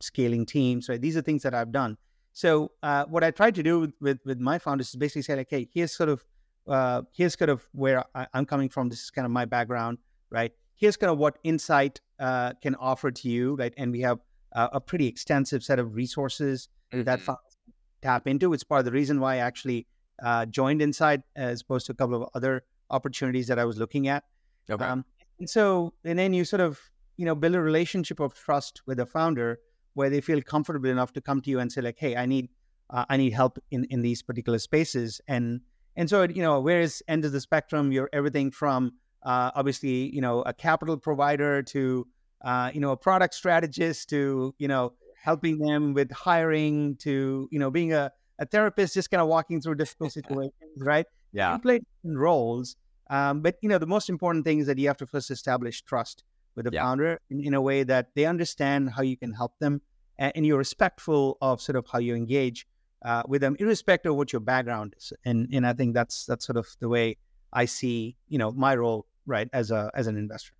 scaling 0.00 0.46
teams. 0.46 0.88
Right, 0.88 1.00
these 1.00 1.16
are 1.16 1.22
things 1.22 1.42
that 1.42 1.54
I've 1.54 1.72
done. 1.72 1.96
So 2.34 2.72
uh, 2.82 3.04
what 3.06 3.24
I 3.24 3.30
tried 3.30 3.54
to 3.54 3.62
do 3.62 3.92
with 4.00 4.18
with 4.24 4.40
my 4.40 4.58
founders 4.58 4.88
is 4.90 4.96
basically 4.96 5.22
say 5.22 5.36
like, 5.36 5.48
hey, 5.48 5.68
here's 5.72 5.92
sort 5.92 6.08
of 6.08 6.24
uh, 6.66 7.02
here's 7.12 7.36
kind 7.36 7.50
of 7.50 7.66
where 7.72 8.04
I, 8.14 8.26
am 8.34 8.44
coming 8.44 8.68
from. 8.68 8.88
This 8.88 9.02
is 9.02 9.10
kind 9.10 9.24
of 9.24 9.30
my 9.30 9.44
background, 9.44 9.98
right? 10.30 10.52
Here's 10.74 10.96
kind 10.96 11.10
of 11.12 11.18
what 11.18 11.38
Insight 11.44 12.00
uh, 12.18 12.52
can 12.60 12.74
offer 12.74 13.10
to 13.10 13.28
you, 13.28 13.54
right? 13.54 13.72
And 13.76 13.92
we 13.92 14.00
have 14.00 14.18
a 14.52 14.80
pretty 14.80 15.08
extensive 15.08 15.64
set 15.64 15.80
of 15.80 15.96
resources 15.96 16.68
mm-hmm. 16.92 17.02
that 17.04 17.20
founders 17.20 17.56
tap 18.02 18.26
into. 18.28 18.52
It's 18.52 18.62
part 18.62 18.80
of 18.80 18.84
the 18.84 18.92
reason 18.92 19.18
why 19.18 19.34
I 19.34 19.38
actually 19.38 19.86
uh, 20.22 20.46
joined 20.46 20.80
Insight 20.82 21.22
as 21.34 21.62
opposed 21.62 21.86
to 21.86 21.92
a 21.92 21.94
couple 21.94 22.22
of 22.22 22.28
other 22.34 22.62
opportunities 22.90 23.48
that 23.48 23.58
I 23.58 23.64
was 23.64 23.78
looking 23.78 24.06
at. 24.08 24.24
Okay. 24.70 24.84
Um, 24.84 25.04
and 25.38 25.50
so, 25.50 25.92
and 26.04 26.18
then 26.18 26.32
you 26.32 26.44
sort 26.44 26.60
of 26.60 26.80
you 27.16 27.24
know 27.24 27.34
build 27.34 27.54
a 27.54 27.60
relationship 27.60 28.20
of 28.20 28.34
trust 28.34 28.82
with 28.86 28.98
the 28.98 29.06
founder 29.06 29.58
where 29.94 30.10
they 30.10 30.20
feel 30.20 30.42
comfortable 30.42 30.90
enough 30.90 31.12
to 31.14 31.20
come 31.20 31.40
to 31.40 31.50
you 31.50 31.58
and 31.58 31.72
say 31.72 31.80
like, 31.80 31.98
"Hey, 31.98 32.16
I 32.16 32.26
need 32.26 32.50
uh, 32.90 33.04
I 33.08 33.16
need 33.16 33.32
help 33.32 33.58
in 33.70 33.84
in 33.84 34.02
these 34.02 34.22
particular 34.22 34.58
spaces." 34.58 35.20
And 35.26 35.60
and 35.96 36.10
so 36.10 36.22
you 36.24 36.42
know, 36.42 36.60
whereas 36.60 37.02
end 37.08 37.24
of 37.24 37.32
the 37.32 37.40
spectrum, 37.40 37.92
you're 37.92 38.10
everything 38.12 38.50
from 38.50 38.92
uh, 39.22 39.50
obviously 39.54 40.14
you 40.14 40.20
know 40.20 40.42
a 40.42 40.52
capital 40.52 40.96
provider 40.96 41.62
to 41.62 42.06
uh, 42.44 42.70
you 42.74 42.80
know 42.80 42.90
a 42.90 42.96
product 42.96 43.34
strategist 43.34 44.10
to 44.10 44.54
you 44.58 44.68
know 44.68 44.92
helping 45.22 45.58
them 45.58 45.94
with 45.94 46.10
hiring 46.10 46.96
to 46.96 47.48
you 47.50 47.58
know 47.58 47.70
being 47.70 47.92
a, 47.92 48.10
a 48.38 48.46
therapist, 48.46 48.94
just 48.94 49.10
kind 49.10 49.22
of 49.22 49.28
walking 49.28 49.60
through 49.60 49.76
difficult 49.76 50.12
situations, 50.20 50.52
right? 50.78 51.06
Yeah, 51.32 51.54
you 51.54 51.60
play 51.60 51.80
roles. 52.04 52.76
Um, 53.10 53.42
but 53.42 53.56
you 53.60 53.68
know, 53.68 53.78
the 53.78 53.86
most 53.86 54.08
important 54.08 54.44
thing 54.44 54.58
is 54.58 54.66
that 54.66 54.78
you 54.78 54.88
have 54.88 54.96
to 54.98 55.06
first 55.06 55.30
establish 55.30 55.82
trust 55.82 56.24
with 56.54 56.66
the 56.66 56.72
yeah. 56.72 56.82
founder 56.82 57.20
in, 57.30 57.40
in, 57.40 57.54
a 57.54 57.60
way 57.60 57.82
that 57.82 58.08
they 58.14 58.26
understand 58.26 58.90
how 58.90 59.02
you 59.02 59.16
can 59.16 59.32
help 59.32 59.58
them 59.58 59.80
and, 60.18 60.32
and 60.36 60.46
you're 60.46 60.58
respectful 60.58 61.36
of 61.40 61.60
sort 61.60 61.76
of 61.76 61.86
how 61.90 61.98
you 61.98 62.14
engage 62.14 62.66
uh, 63.04 63.22
with 63.26 63.40
them, 63.40 63.56
irrespective 63.58 64.12
of 64.12 64.16
what 64.16 64.32
your 64.32 64.40
background 64.40 64.94
is. 64.96 65.12
And 65.24 65.48
and 65.52 65.66
I 65.66 65.72
think 65.72 65.94
that's 65.94 66.26
that's 66.26 66.46
sort 66.46 66.56
of 66.56 66.66
the 66.80 66.88
way 66.88 67.16
I 67.52 67.66
see 67.66 68.16
you 68.28 68.38
know 68.38 68.50
my 68.52 68.74
role 68.74 69.06
right 69.26 69.48
as 69.52 69.70
a 69.70 69.90
as 69.94 70.06
an 70.06 70.16
investor. 70.16 70.52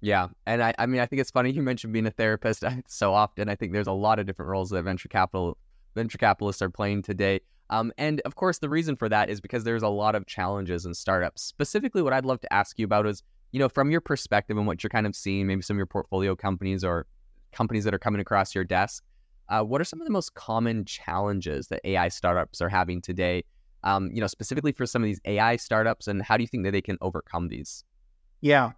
Yeah, 0.00 0.28
and 0.46 0.62
I, 0.62 0.74
I 0.78 0.86
mean 0.86 1.00
I 1.00 1.06
think 1.06 1.20
it's 1.20 1.30
funny 1.30 1.50
you 1.50 1.62
mentioned 1.62 1.92
being 1.92 2.06
a 2.06 2.10
therapist 2.10 2.62
so 2.86 3.12
often. 3.12 3.48
I 3.48 3.56
think 3.56 3.72
there's 3.72 3.88
a 3.88 3.92
lot 3.92 4.18
of 4.18 4.26
different 4.26 4.50
roles 4.50 4.70
that 4.70 4.82
venture 4.82 5.08
capital 5.08 5.58
venture 5.94 6.18
capitalists 6.18 6.62
are 6.62 6.70
playing 6.70 7.02
today. 7.02 7.40
Um, 7.70 7.92
and 7.98 8.20
of 8.20 8.34
course, 8.34 8.58
the 8.58 8.68
reason 8.68 8.96
for 8.96 9.08
that 9.08 9.28
is 9.28 9.40
because 9.40 9.64
there's 9.64 9.82
a 9.82 9.88
lot 9.88 10.14
of 10.14 10.26
challenges 10.26 10.86
in 10.86 10.94
startups. 10.94 11.42
Specifically, 11.42 12.00
what 12.00 12.12
I'd 12.12 12.24
love 12.24 12.40
to 12.40 12.52
ask 12.52 12.78
you 12.78 12.84
about 12.84 13.06
is 13.06 13.22
you 13.52 13.58
know, 13.58 13.68
from 13.68 13.90
your 13.90 14.00
perspective 14.00 14.56
and 14.56 14.66
what 14.66 14.82
you're 14.82 14.90
kind 14.90 15.06
of 15.06 15.14
seeing, 15.16 15.46
maybe 15.46 15.62
some 15.62 15.76
of 15.76 15.78
your 15.78 15.86
portfolio 15.86 16.36
companies 16.36 16.84
or 16.84 17.06
companies 17.52 17.84
that 17.84 17.94
are 17.94 17.98
coming 17.98 18.20
across 18.20 18.54
your 18.54 18.64
desk, 18.64 19.04
uh, 19.48 19.62
what 19.62 19.80
are 19.80 19.84
some 19.84 20.00
of 20.00 20.06
the 20.06 20.12
most 20.12 20.34
common 20.34 20.84
challenges 20.84 21.68
that 21.68 21.80
AI 21.84 22.08
startups 22.08 22.60
are 22.60 22.68
having 22.68 23.00
today? 23.00 23.44
Um, 23.84 24.10
you 24.12 24.20
know, 24.20 24.26
specifically 24.26 24.72
for 24.72 24.86
some 24.86 25.02
of 25.02 25.06
these 25.06 25.20
AI 25.24 25.56
startups, 25.56 26.08
and 26.08 26.20
how 26.22 26.36
do 26.36 26.42
you 26.42 26.48
think 26.48 26.64
that 26.64 26.72
they 26.72 26.82
can 26.82 26.98
overcome 27.00 27.48
these? 27.48 27.84
Yeah, 28.40 28.72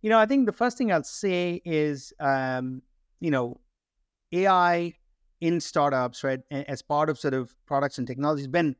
you 0.00 0.10
know, 0.10 0.18
I 0.18 0.26
think 0.26 0.46
the 0.46 0.52
first 0.52 0.78
thing 0.78 0.92
I'll 0.92 1.02
say 1.02 1.60
is, 1.64 2.12
um, 2.20 2.82
you 3.20 3.30
know, 3.30 3.60
AI 4.32 4.94
in 5.40 5.60
startups, 5.60 6.24
right, 6.24 6.40
as 6.50 6.82
part 6.82 7.10
of 7.10 7.18
sort 7.18 7.34
of 7.34 7.54
products 7.66 7.98
and 7.98 8.06
technologies, 8.06 8.46
been 8.46 8.76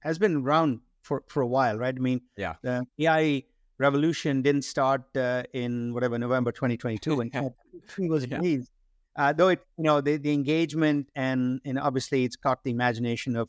has 0.00 0.18
been 0.18 0.36
around 0.36 0.80
for 1.02 1.22
for 1.28 1.42
a 1.42 1.46
while, 1.46 1.76
right? 1.76 1.94
I 1.94 1.98
mean, 2.00 2.22
yeah, 2.36 2.54
the 2.62 2.86
AI 2.98 3.44
revolution 3.78 4.42
didn't 4.42 4.62
start 4.62 5.04
uh, 5.16 5.44
in 5.52 5.94
whatever 5.94 6.18
November 6.18 6.52
2022 6.52 7.16
when 7.16 7.30
he 7.96 8.08
was 8.08 8.28
released. 8.28 8.70
Uh, 9.16 9.32
though 9.32 9.48
it, 9.48 9.60
you 9.76 9.84
know, 9.84 10.00
the, 10.00 10.16
the 10.16 10.32
engagement 10.32 11.08
and 11.16 11.60
and 11.64 11.78
obviously 11.78 12.24
it's 12.24 12.36
caught 12.36 12.62
the 12.62 12.70
imagination 12.70 13.34
of, 13.34 13.48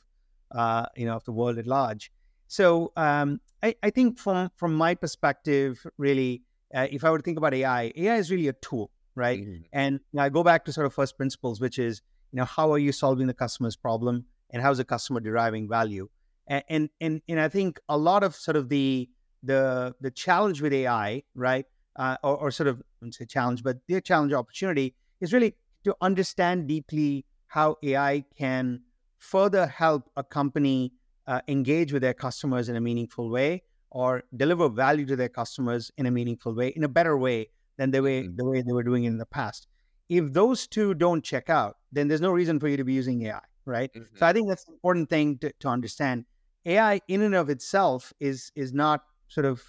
uh, 0.51 0.85
you 0.95 1.05
know, 1.05 1.15
of 1.15 1.23
the 1.25 1.31
world 1.31 1.59
at 1.59 1.67
large. 1.67 2.11
So 2.47 2.91
um, 2.97 3.39
I, 3.61 3.75
I 3.83 3.91
think 3.91 4.17
from 4.17 4.49
from 4.55 4.73
my 4.73 4.95
perspective, 4.95 5.85
really, 5.97 6.41
uh, 6.73 6.87
if 6.89 7.03
I 7.03 7.11
were 7.11 7.19
to 7.19 7.23
think 7.23 7.37
about 7.37 7.53
AI, 7.53 7.93
AI 7.95 8.15
is 8.15 8.31
really 8.31 8.47
a 8.47 8.53
tool, 8.53 8.89
right? 9.15 9.39
Mm-hmm. 9.39 9.61
And 9.71 9.99
you 10.11 10.17
know, 10.17 10.23
I 10.23 10.29
go 10.29 10.43
back 10.43 10.65
to 10.65 10.73
sort 10.73 10.87
of 10.87 10.93
first 10.93 11.17
principles, 11.17 11.61
which 11.61 11.77
is, 11.77 12.01
you 12.31 12.37
know, 12.37 12.45
how 12.45 12.71
are 12.71 12.79
you 12.79 12.91
solving 12.91 13.27
the 13.27 13.35
customer's 13.35 13.75
problem, 13.75 14.25
and 14.49 14.63
how 14.63 14.71
is 14.71 14.79
the 14.79 14.85
customer 14.85 15.19
deriving 15.19 15.69
value? 15.69 16.09
And 16.47 16.63
and 16.67 16.89
and, 16.99 17.21
and 17.29 17.39
I 17.39 17.49
think 17.49 17.79
a 17.87 17.97
lot 17.97 18.23
of 18.23 18.35
sort 18.35 18.57
of 18.57 18.69
the 18.69 19.07
the 19.43 19.95
the 20.01 20.11
challenge 20.11 20.61
with 20.61 20.73
AI, 20.73 21.23
right, 21.35 21.65
uh, 21.95 22.17
or, 22.23 22.37
or, 22.37 22.51
sort 22.51 22.67
of 22.67 22.81
I 23.03 23.09
say 23.11 23.25
challenge, 23.25 23.63
but 23.63 23.77
the 23.87 24.01
challenge 24.01 24.33
opportunity 24.33 24.95
is 25.21 25.33
really 25.33 25.55
to 25.83 25.95
understand 26.01 26.67
deeply 26.67 27.25
how 27.47 27.77
AI 27.83 28.23
can 28.37 28.81
further 29.17 29.67
help 29.67 30.09
a 30.15 30.23
company 30.23 30.93
uh, 31.27 31.41
engage 31.47 31.93
with 31.93 32.01
their 32.01 32.13
customers 32.13 32.69
in 32.69 32.75
a 32.75 32.81
meaningful 32.81 33.29
way 33.29 33.63
or 33.91 34.23
deliver 34.35 34.69
value 34.69 35.05
to 35.05 35.15
their 35.15 35.29
customers 35.29 35.91
in 35.97 36.05
a 36.05 36.11
meaningful 36.11 36.53
way, 36.53 36.69
in 36.69 36.83
a 36.83 36.87
better 36.87 37.17
way 37.17 37.49
than 37.77 37.91
the 37.91 38.01
way 38.01 38.23
mm-hmm. 38.23 38.35
the 38.35 38.45
way 38.45 38.61
they 38.61 38.73
were 38.73 38.83
doing 38.83 39.05
it 39.05 39.07
in 39.07 39.17
the 39.17 39.25
past. 39.25 39.67
If 40.09 40.33
those 40.33 40.67
two 40.67 40.93
don't 40.93 41.23
check 41.23 41.49
out, 41.49 41.77
then 41.91 42.07
there's 42.07 42.21
no 42.21 42.31
reason 42.31 42.59
for 42.59 42.67
you 42.67 42.77
to 42.77 42.83
be 42.83 42.93
using 42.93 43.25
AI, 43.25 43.41
right? 43.65 43.91
Mm-hmm. 43.93 44.17
So 44.17 44.25
I 44.25 44.33
think 44.33 44.49
that's 44.49 44.67
an 44.67 44.73
important 44.73 45.09
thing 45.09 45.37
to, 45.39 45.51
to 45.59 45.67
understand. 45.67 46.25
AI 46.65 46.99
in 47.07 47.21
and 47.21 47.35
of 47.35 47.49
itself 47.49 48.13
is 48.19 48.51
is 48.55 48.73
not 48.73 49.03
sort 49.29 49.45
of 49.45 49.63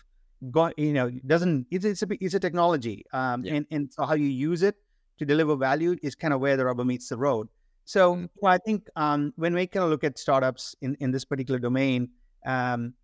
go, 0.51 0.73
you 0.77 0.93
know, 0.93 1.11
doesn't 1.27 1.67
it's 1.71 1.85
it's 1.85 2.03
a 2.03 2.07
it's 2.21 2.35
a 2.35 2.41
technology, 2.41 3.05
um, 3.13 3.45
yeah. 3.45 3.55
and 3.55 3.67
and 3.71 3.93
so 3.93 4.05
how 4.05 4.15
you 4.15 4.27
use 4.27 4.63
it 4.63 4.77
to 5.19 5.25
deliver 5.25 5.55
value 5.55 5.97
is 6.03 6.15
kind 6.15 6.35
of 6.35 6.41
where 6.41 6.57
the 6.57 6.65
rubber 6.65 6.85
meets 6.85 7.09
the 7.09 7.17
road. 7.17 7.49
So 7.85 8.15
mm-hmm. 8.15 8.25
well, 8.41 8.53
I 8.53 8.59
think 8.59 8.89
um, 8.97 9.33
when 9.37 9.55
we 9.55 9.67
kind 9.67 9.85
of 9.85 9.91
look 9.91 10.05
at 10.05 10.19
startups 10.19 10.75
in 10.81 10.97
in 11.01 11.11
this 11.11 11.25
particular 11.25 11.61
domain, 11.61 12.11
um, 12.47 12.95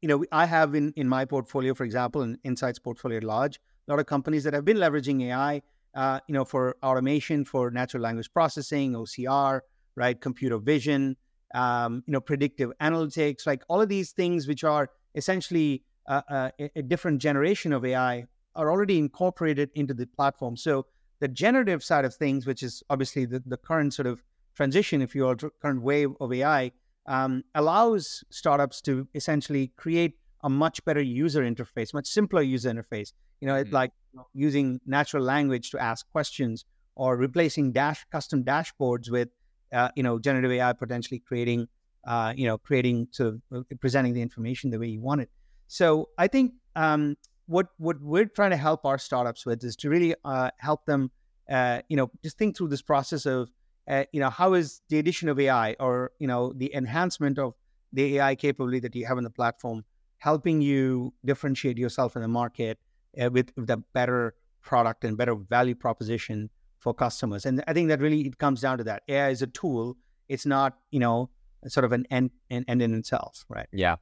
you 0.00 0.08
know, 0.08 0.24
I 0.32 0.46
have 0.46 0.74
in 0.74 0.92
in 0.96 1.08
my 1.08 1.24
portfolio, 1.24 1.74
for 1.74 1.84
example, 1.84 2.22
in 2.22 2.38
Insight's 2.44 2.78
portfolio 2.78 3.18
at 3.18 3.24
large, 3.24 3.60
a 3.86 3.90
lot 3.90 4.00
of 4.00 4.06
companies 4.06 4.44
that 4.44 4.54
have 4.54 4.64
been 4.64 4.78
leveraging 4.78 5.22
AI, 5.24 5.62
uh, 5.94 6.20
you 6.26 6.34
know, 6.34 6.44
for 6.44 6.76
automation, 6.82 7.44
for 7.44 7.70
natural 7.70 8.02
language 8.02 8.32
processing, 8.32 8.92
OCR, 8.92 9.60
right? 9.96 10.20
Computer 10.20 10.58
vision, 10.58 11.16
um, 11.54 12.02
you 12.06 12.12
know, 12.12 12.20
predictive 12.20 12.72
analytics, 12.80 13.46
like 13.46 13.62
all 13.68 13.80
of 13.80 13.88
these 13.88 14.12
things, 14.12 14.46
which 14.46 14.64
are 14.64 14.90
essentially 15.18 15.82
uh, 16.06 16.22
uh, 16.30 16.50
a 16.74 16.82
different 16.82 17.20
generation 17.20 17.72
of 17.74 17.84
AI, 17.84 18.24
are 18.54 18.70
already 18.70 18.98
incorporated 18.98 19.70
into 19.74 19.92
the 19.92 20.06
platform. 20.06 20.56
So 20.56 20.86
the 21.20 21.28
generative 21.28 21.84
side 21.84 22.04
of 22.04 22.14
things, 22.14 22.46
which 22.46 22.62
is 22.62 22.82
obviously 22.88 23.26
the, 23.26 23.42
the 23.44 23.56
current 23.56 23.92
sort 23.92 24.06
of 24.06 24.22
transition, 24.54 25.02
if 25.02 25.14
you 25.14 25.22
will, 25.24 25.36
current 25.62 25.82
wave 25.82 26.10
of 26.20 26.32
AI, 26.32 26.72
um, 27.06 27.44
allows 27.54 28.24
startups 28.30 28.80
to 28.82 29.06
essentially 29.14 29.72
create 29.76 30.14
a 30.42 30.48
much 30.48 30.84
better 30.84 31.00
user 31.00 31.42
interface, 31.42 31.92
much 31.92 32.06
simpler 32.06 32.42
user 32.42 32.72
interface. 32.72 33.12
You 33.40 33.48
know, 33.48 33.62
mm-hmm. 33.62 33.74
like 33.74 33.92
using 34.34 34.80
natural 34.86 35.22
language 35.22 35.70
to 35.70 35.78
ask 35.78 36.08
questions 36.10 36.64
or 36.96 37.16
replacing 37.16 37.72
dash 37.72 38.04
custom 38.10 38.44
dashboards 38.44 39.10
with, 39.10 39.28
uh, 39.72 39.90
you 39.94 40.02
know, 40.02 40.18
generative 40.18 40.50
AI 40.50 40.72
potentially 40.72 41.20
creating, 41.20 41.68
uh, 42.06 42.32
you 42.36 42.46
know, 42.46 42.58
creating 42.58 43.08
sort 43.10 43.34
of 43.34 43.42
uh, 43.54 43.74
presenting 43.80 44.14
the 44.14 44.22
information 44.22 44.70
the 44.70 44.78
way 44.78 44.86
you 44.86 45.00
want 45.00 45.20
it. 45.20 45.30
So 45.66 46.08
I 46.18 46.28
think 46.28 46.52
um, 46.76 47.16
what 47.46 47.68
what 47.78 48.00
we're 48.00 48.26
trying 48.26 48.50
to 48.50 48.56
help 48.56 48.84
our 48.84 48.98
startups 48.98 49.44
with 49.44 49.62
is 49.64 49.76
to 49.76 49.90
really 49.90 50.14
uh, 50.24 50.50
help 50.58 50.84
them, 50.86 51.10
uh, 51.50 51.82
you 51.88 51.96
know, 51.96 52.10
just 52.22 52.38
think 52.38 52.56
through 52.56 52.68
this 52.68 52.82
process 52.82 53.26
of, 53.26 53.50
uh, 53.88 54.04
you 54.12 54.20
know, 54.20 54.30
how 54.30 54.54
is 54.54 54.80
the 54.88 54.98
addition 54.98 55.28
of 55.28 55.38
AI 55.38 55.76
or 55.80 56.12
you 56.18 56.26
know 56.26 56.52
the 56.54 56.74
enhancement 56.74 57.38
of 57.38 57.54
the 57.92 58.16
AI 58.18 58.34
capability 58.34 58.80
that 58.80 58.94
you 58.94 59.06
have 59.06 59.16
on 59.16 59.24
the 59.24 59.30
platform 59.30 59.84
helping 60.18 60.60
you 60.60 61.14
differentiate 61.24 61.78
yourself 61.78 62.16
in 62.16 62.22
the 62.22 62.28
market 62.28 62.78
with, 63.14 63.50
with 63.56 63.70
a 63.70 63.76
better 63.94 64.34
product 64.62 65.04
and 65.04 65.16
better 65.16 65.34
value 65.34 65.74
proposition 65.74 66.50
for 66.78 66.94
customers. 66.94 67.46
And 67.46 67.62
I 67.66 67.72
think 67.72 67.88
that 67.88 68.00
really 68.00 68.20
it 68.22 68.38
comes 68.38 68.60
down 68.60 68.78
to 68.78 68.84
that. 68.84 69.02
AI 69.08 69.30
is 69.30 69.42
a 69.42 69.46
tool. 69.46 69.96
It's 70.28 70.46
not, 70.46 70.76
you 70.90 71.00
know, 71.00 71.30
sort 71.66 71.84
of 71.84 71.92
an 71.92 72.06
end, 72.10 72.30
an 72.50 72.64
end 72.68 72.82
in 72.82 72.94
itself, 72.94 73.44
right? 73.48 73.66
Yeah. 73.72 73.96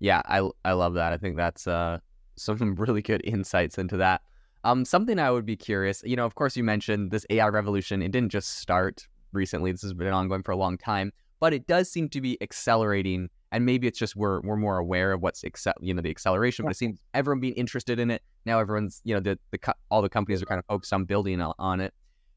Yeah. 0.00 0.22
I, 0.26 0.48
I 0.64 0.72
love 0.72 0.94
that. 0.94 1.12
I 1.12 1.16
think 1.16 1.36
that's 1.36 1.66
uh, 1.66 1.98
some 2.36 2.74
really 2.76 3.02
good 3.02 3.22
insights 3.24 3.78
into 3.78 3.96
that. 3.98 4.22
Um, 4.64 4.84
something 4.84 5.18
I 5.18 5.30
would 5.30 5.46
be 5.46 5.56
curious, 5.56 6.02
you 6.04 6.16
know, 6.16 6.26
of 6.26 6.34
course, 6.34 6.56
you 6.56 6.64
mentioned 6.64 7.10
this 7.10 7.24
AI 7.30 7.48
revolution. 7.48 8.02
It 8.02 8.10
didn't 8.10 8.30
just 8.30 8.58
start 8.58 9.06
recently. 9.32 9.72
This 9.72 9.82
has 9.82 9.94
been 9.94 10.08
ongoing 10.08 10.42
for 10.42 10.52
a 10.52 10.56
long 10.56 10.76
time, 10.76 11.12
but 11.40 11.52
it 11.52 11.66
does 11.66 11.90
seem 11.90 12.08
to 12.10 12.20
be 12.20 12.40
accelerating 12.42 13.30
and 13.52 13.64
maybe 13.64 13.86
it's 13.86 13.98
just 13.98 14.16
we're 14.16 14.40
we're 14.40 14.56
more 14.56 14.78
aware 14.78 15.12
of 15.12 15.22
what's 15.22 15.42
excel, 15.44 15.74
you 15.80 15.94
know 15.94 16.02
the 16.02 16.10
acceleration 16.10 16.64
but 16.64 16.72
it 16.72 16.76
seems 16.76 16.98
everyone 17.14 17.40
being 17.40 17.54
interested 17.54 17.98
in 17.98 18.10
it 18.10 18.22
now 18.44 18.58
everyone's 18.58 19.00
you 19.04 19.14
know 19.14 19.20
the, 19.20 19.38
the 19.50 19.74
all 19.90 20.02
the 20.02 20.08
companies 20.08 20.42
are 20.42 20.46
kind 20.46 20.58
of 20.58 20.64
focused 20.66 20.92
on 20.92 21.04
building 21.04 21.40
on 21.40 21.80
it 21.80 21.94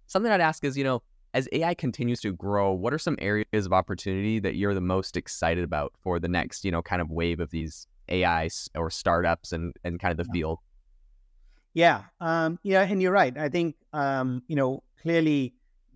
something 0.07 0.31
i'd 0.31 0.41
ask 0.41 0.63
is 0.63 0.77
you 0.77 0.83
know 0.83 1.01
as 1.33 1.47
ai 1.51 1.73
continues 1.73 2.19
to 2.19 2.31
grow 2.33 2.73
what 2.73 2.93
are 2.93 2.99
some 2.99 3.15
areas 3.19 3.65
of 3.65 3.73
opportunity 3.73 4.39
that 4.39 4.55
you're 4.55 4.73
the 4.73 4.81
most 4.81 5.17
excited 5.17 5.63
about 5.63 5.93
for 6.03 6.19
the 6.19 6.27
next 6.27 6.65
you 6.65 6.71
know 6.71 6.81
kind 6.81 7.01
of 7.01 7.09
wave 7.09 7.39
of 7.39 7.49
these 7.51 7.87
ai 8.09 8.49
or 8.75 8.89
startups 8.89 9.51
and 9.51 9.73
and 9.83 9.99
kind 9.99 10.11
of 10.11 10.17
the 10.17 10.29
yeah. 10.29 10.39
field 10.39 10.59
yeah 11.73 12.03
um 12.19 12.59
yeah 12.63 12.81
and 12.81 13.01
you're 13.01 13.11
right 13.11 13.37
i 13.37 13.49
think 13.49 13.75
um 13.93 14.41
you 14.47 14.55
know 14.55 14.83
clearly 15.01 15.53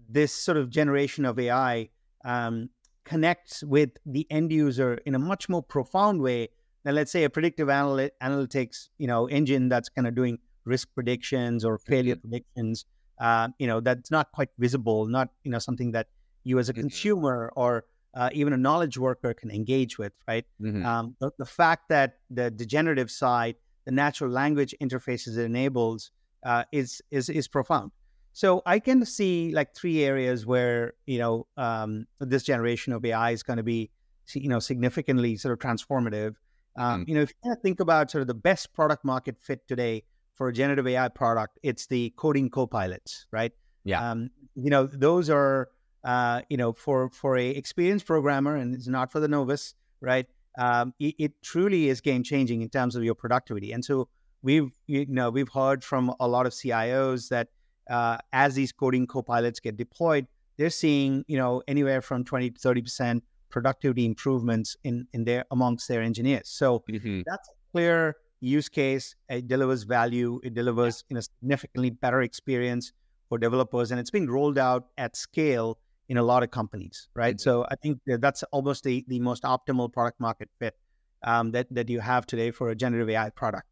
this 0.10 0.34
sort 0.34 0.58
of 0.58 0.70
generation 0.70 1.26
of 1.26 1.40
ai 1.40 1.90
um, 2.24 2.70
connects 3.04 3.64
with 3.64 3.92
the 4.06 4.26
end 4.32 4.52
user 4.52 4.96
in 5.06 5.14
a 5.16 5.20
much 5.20 5.48
more 5.48 5.62
profound 5.62 6.22
way 6.22 6.50
than 6.84 6.96
let's 6.96 7.12
say 7.12 7.24
a 7.24 7.30
predictive 7.30 7.68
analy- 7.68 8.12
analytics 8.22 8.90
you 8.98 9.08
know 9.08 9.28
engine 9.28 9.70
that's 9.70 9.90
kind 9.90 10.08
of 10.08 10.16
doing 10.16 10.40
risk 10.66 10.88
predictions 10.96 11.64
or 11.64 11.78
failure 11.78 12.16
mm-hmm. 12.16 12.30
predictions 12.30 12.86
uh, 13.20 13.48
you 13.60 13.68
know 13.68 13.80
that's 13.80 14.12
not 14.12 14.32
quite 14.32 14.50
visible 14.58 15.06
not 15.06 15.30
you 15.44 15.52
know 15.52 15.60
something 15.60 15.92
that 15.92 16.08
you 16.44 16.60
as 16.60 16.70
a 16.70 16.74
mm-hmm. 16.74 16.82
consumer 16.82 17.52
or 17.56 17.86
uh, 18.14 18.30
even 18.34 18.54
a 18.54 18.58
knowledge 18.58 18.98
worker 18.98 19.34
can 19.34 19.52
engage 19.52 19.98
with 19.98 20.14
right 20.28 20.46
mm-hmm. 20.62 20.86
um, 20.86 21.16
the, 21.20 21.32
the, 21.38 21.46
fact 21.46 21.90
that 21.90 22.20
the 22.30 22.50
degenerative 22.52 23.12
side 23.12 23.56
the 23.86 23.92
natural 23.92 24.30
language 24.30 24.74
interfaces 24.82 25.38
it 25.38 25.44
enables 25.44 26.12
uh, 26.46 26.64
is 26.72 27.02
is 27.12 27.30
is 27.30 27.48
profound 27.48 27.92
so 28.36 28.62
I 28.66 28.80
can 28.80 29.06
see 29.06 29.54
like 29.54 29.74
three 29.74 30.04
areas 30.04 30.46
where 30.46 30.94
you 31.06 31.20
know 31.20 31.48
um, 31.56 32.06
this 32.20 32.44
generation 32.44 32.92
of 32.92 33.06
AI 33.06 33.32
is 33.32 33.44
going 33.44 33.58
to 33.58 33.64
be 33.64 33.92
you 34.34 34.50
know 34.50 34.60
significantly 34.60 35.38
sort 35.38 35.54
of 35.54 35.60
transformative. 35.60 36.36
Um, 36.76 37.06
mm. 37.06 37.08
You 37.08 37.16
know, 37.16 37.22
if 37.22 37.34
you 37.46 37.56
think 37.64 37.80
about 37.80 38.12
sort 38.12 38.24
of 38.24 38.28
the 38.28 38.34
best 38.34 38.74
product 38.74 39.06
market 39.06 39.38
fit 39.40 39.66
today 39.70 40.04
for 40.36 40.50
a 40.50 40.54
generative 40.54 40.86
AI 40.86 41.08
product, 41.08 41.60
it's 41.64 41.88
the 41.88 42.14
coding 42.18 42.50
co-pilots, 42.50 43.26
right? 43.32 43.52
Yeah. 43.84 44.12
Um, 44.12 44.30
you 44.56 44.70
know, 44.70 44.86
those 44.86 45.30
are 45.30 45.70
uh, 46.04 46.42
you 46.50 46.58
know 46.58 46.74
for 46.74 47.10
for 47.10 47.38
a 47.38 47.50
experienced 47.50 48.06
programmer, 48.06 48.56
and 48.56 48.76
it's 48.76 48.88
not 48.88 49.12
for 49.12 49.20
the 49.20 49.28
novice, 49.28 49.74
right? 50.02 50.28
Um, 50.58 50.94
it, 51.00 51.16
it, 51.18 51.42
truly 51.44 51.90
is 51.90 52.00
game 52.00 52.24
changing 52.24 52.62
in 52.62 52.70
terms 52.70 52.96
of 52.96 53.04
your 53.04 53.16
productivity. 53.16 53.74
And 53.74 53.84
so 53.84 54.08
we've 54.42 54.72
you 54.88 55.06
know 55.08 55.30
we've 55.30 55.50
heard 55.50 55.84
from 55.84 56.14
a 56.20 56.28
lot 56.28 56.46
of 56.46 56.54
CIOs 56.54 57.30
that 57.30 57.50
uh, 57.90 58.18
as 58.32 58.56
these 58.56 58.72
coding 58.72 59.08
co-pilots 59.08 59.60
get 59.60 59.78
deployed, 59.78 60.28
they're 60.58 60.70
seeing 60.70 61.26
you 61.28 61.38
know 61.38 61.62
anywhere 61.68 62.02
from 62.02 62.24
20 62.24 62.52
to 62.52 62.60
30 62.60 62.82
percent 62.82 63.24
productivity 63.50 64.06
improvements 64.06 64.76
in 64.84 65.08
in 65.14 65.24
their 65.24 65.46
amongst 65.52 65.88
their 65.88 66.02
engineers. 66.02 66.50
So 66.50 66.84
mm-hmm. 66.90 67.22
that's 67.26 67.50
clear 67.72 68.16
use 68.40 68.70
case. 68.70 69.16
It 69.30 69.48
delivers 69.48 69.84
value. 69.84 70.40
It 70.44 70.54
delivers 70.54 71.04
yeah. 71.04 71.06
you 71.10 71.16
know 71.16 71.22
significantly 71.22 71.90
better 71.90 72.22
experience 72.22 72.94
for 73.30 73.38
developers, 73.38 73.92
and 73.92 74.00
it's 74.00 74.12
being 74.12 74.30
rolled 74.30 74.58
out 74.58 74.88
at 74.98 75.16
scale 75.16 75.78
in 76.08 76.18
a 76.18 76.24
lot 76.24 76.44
of 76.44 76.52
companies, 76.52 77.08
right? 77.16 77.36
Mm-hmm. 77.36 77.50
So 77.50 77.66
I 77.70 77.76
think 77.76 78.00
that 78.06 78.22
that's 78.22 78.44
almost 78.52 78.84
the, 78.84 79.04
the 79.08 79.20
most 79.20 79.44
optimal 79.44 79.92
product 79.92 80.20
market 80.20 80.50
fit 80.60 80.76
um, 81.24 81.52
that 81.52 81.68
that 81.72 81.90
you 81.90 82.00
have 82.00 82.26
today 82.26 82.52
for 82.52 82.70
a 82.70 82.76
generative 82.76 83.10
AI 83.10 83.30
product. 83.32 83.68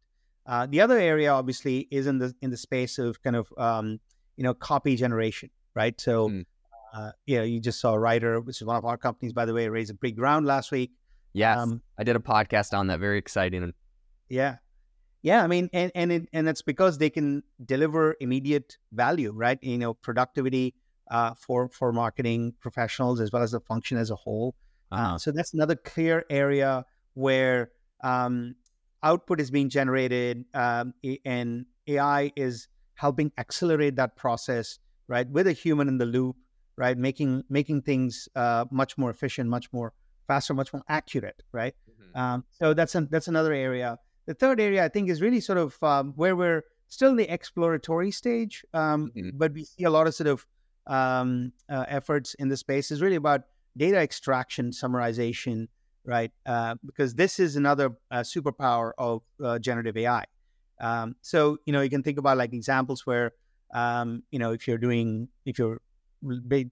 Uh, 0.46 0.66
the 0.66 0.80
other 0.80 0.98
area, 0.98 1.32
obviously, 1.32 1.88
is 1.90 2.06
in 2.06 2.18
the 2.18 2.34
in 2.42 2.50
the 2.50 2.56
space 2.56 2.98
of 2.98 3.22
kind 3.22 3.36
of 3.36 3.52
um, 3.56 4.00
you 4.36 4.44
know 4.44 4.54
copy 4.54 4.96
generation, 4.96 5.50
right? 5.74 5.98
So, 6.00 6.28
mm. 6.28 6.44
uh, 6.92 7.12
you 7.26 7.38
know, 7.38 7.44
you 7.44 7.60
just 7.60 7.80
saw 7.80 7.94
Writer, 7.94 8.40
which 8.40 8.60
is 8.60 8.66
one 8.66 8.76
of 8.76 8.84
our 8.84 8.98
companies, 8.98 9.32
by 9.32 9.46
the 9.46 9.54
way, 9.54 9.68
raised 9.68 9.90
a 9.90 9.94
big 9.94 10.18
round 10.18 10.44
last 10.44 10.70
week. 10.70 10.92
Yes, 11.32 11.58
um, 11.58 11.80
I 11.98 12.04
did 12.04 12.16
a 12.16 12.20
podcast 12.20 12.76
on 12.76 12.88
that. 12.88 13.00
Very 13.00 13.18
exciting. 13.18 13.72
Yeah, 14.28 14.56
yeah. 15.22 15.42
I 15.42 15.46
mean, 15.46 15.70
and 15.72 15.92
and 15.94 16.12
it, 16.12 16.28
and 16.32 16.48
it's 16.48 16.62
because 16.62 16.98
they 16.98 17.10
can 17.10 17.42
deliver 17.64 18.16
immediate 18.20 18.78
value, 18.92 19.32
right? 19.32 19.58
You 19.62 19.78
know, 19.78 19.94
productivity 19.94 20.74
uh, 21.10 21.34
for 21.34 21.68
for 21.68 21.92
marketing 21.92 22.54
professionals 22.60 23.20
as 23.20 23.32
well 23.32 23.42
as 23.42 23.52
the 23.52 23.60
function 23.60 23.98
as 23.98 24.10
a 24.10 24.16
whole. 24.16 24.54
Uh, 24.90 24.94
uh-huh. 24.94 25.14
Uh, 25.14 25.18
so 25.18 25.32
that's 25.32 25.54
another 25.54 25.76
clear 25.76 26.24
area 26.30 26.84
where 27.14 27.70
um, 28.02 28.54
output 29.02 29.40
is 29.40 29.50
being 29.50 29.68
generated 29.68 30.44
um, 30.54 30.94
and 31.24 31.66
AI 31.86 32.32
is 32.36 32.68
helping 32.94 33.32
accelerate 33.38 33.96
that 33.96 34.16
process, 34.16 34.78
right, 35.08 35.28
with 35.28 35.46
a 35.46 35.52
human 35.52 35.88
in 35.88 35.98
the 35.98 36.06
loop, 36.06 36.36
right, 36.76 36.96
making 36.96 37.44
making 37.48 37.82
things 37.82 38.28
uh, 38.36 38.64
much 38.70 38.96
more 38.96 39.10
efficient, 39.10 39.48
much 39.48 39.72
more 39.72 39.92
faster, 40.26 40.54
much 40.54 40.72
more 40.72 40.82
accurate, 40.88 41.42
right. 41.52 41.74
Mm-hmm. 41.90 42.18
Um, 42.18 42.44
so 42.50 42.74
that's 42.74 42.94
an, 42.94 43.08
that's 43.10 43.28
another 43.28 43.52
area. 43.52 43.98
The 44.26 44.34
third 44.34 44.60
area 44.60 44.84
I 44.84 44.88
think 44.88 45.10
is 45.10 45.20
really 45.20 45.40
sort 45.40 45.58
of 45.58 45.80
um, 45.82 46.12
where 46.16 46.34
we're 46.36 46.62
still 46.88 47.10
in 47.10 47.16
the 47.16 47.32
exploratory 47.32 48.10
stage, 48.10 48.64
um, 48.72 49.10
mm-hmm. 49.14 49.30
but 49.34 49.52
we 49.52 49.64
see 49.64 49.84
a 49.84 49.90
lot 49.90 50.06
of 50.06 50.14
sort 50.14 50.28
of 50.28 50.46
um, 50.86 51.52
uh, 51.68 51.84
efforts 51.88 52.34
in 52.34 52.48
the 52.48 52.56
space 52.56 52.90
is 52.90 53.02
really 53.02 53.16
about 53.16 53.42
data 53.76 53.98
extraction, 53.98 54.70
summarization, 54.70 55.68
right? 56.04 56.30
Uh, 56.46 56.76
because 56.84 57.14
this 57.14 57.38
is 57.38 57.56
another 57.56 57.90
uh, 58.10 58.20
superpower 58.20 58.92
of 58.98 59.22
uh, 59.42 59.58
generative 59.58 59.96
AI. 59.96 60.24
Um, 60.80 61.16
so 61.22 61.58
you 61.66 61.72
know 61.72 61.80
you 61.80 61.90
can 61.90 62.02
think 62.02 62.18
about 62.18 62.36
like 62.36 62.52
examples 62.52 63.06
where 63.06 63.32
um, 63.72 64.22
you 64.30 64.38
know 64.38 64.52
if 64.52 64.66
you're 64.66 64.78
doing 64.78 65.28
if 65.44 65.58
you're 65.58 65.78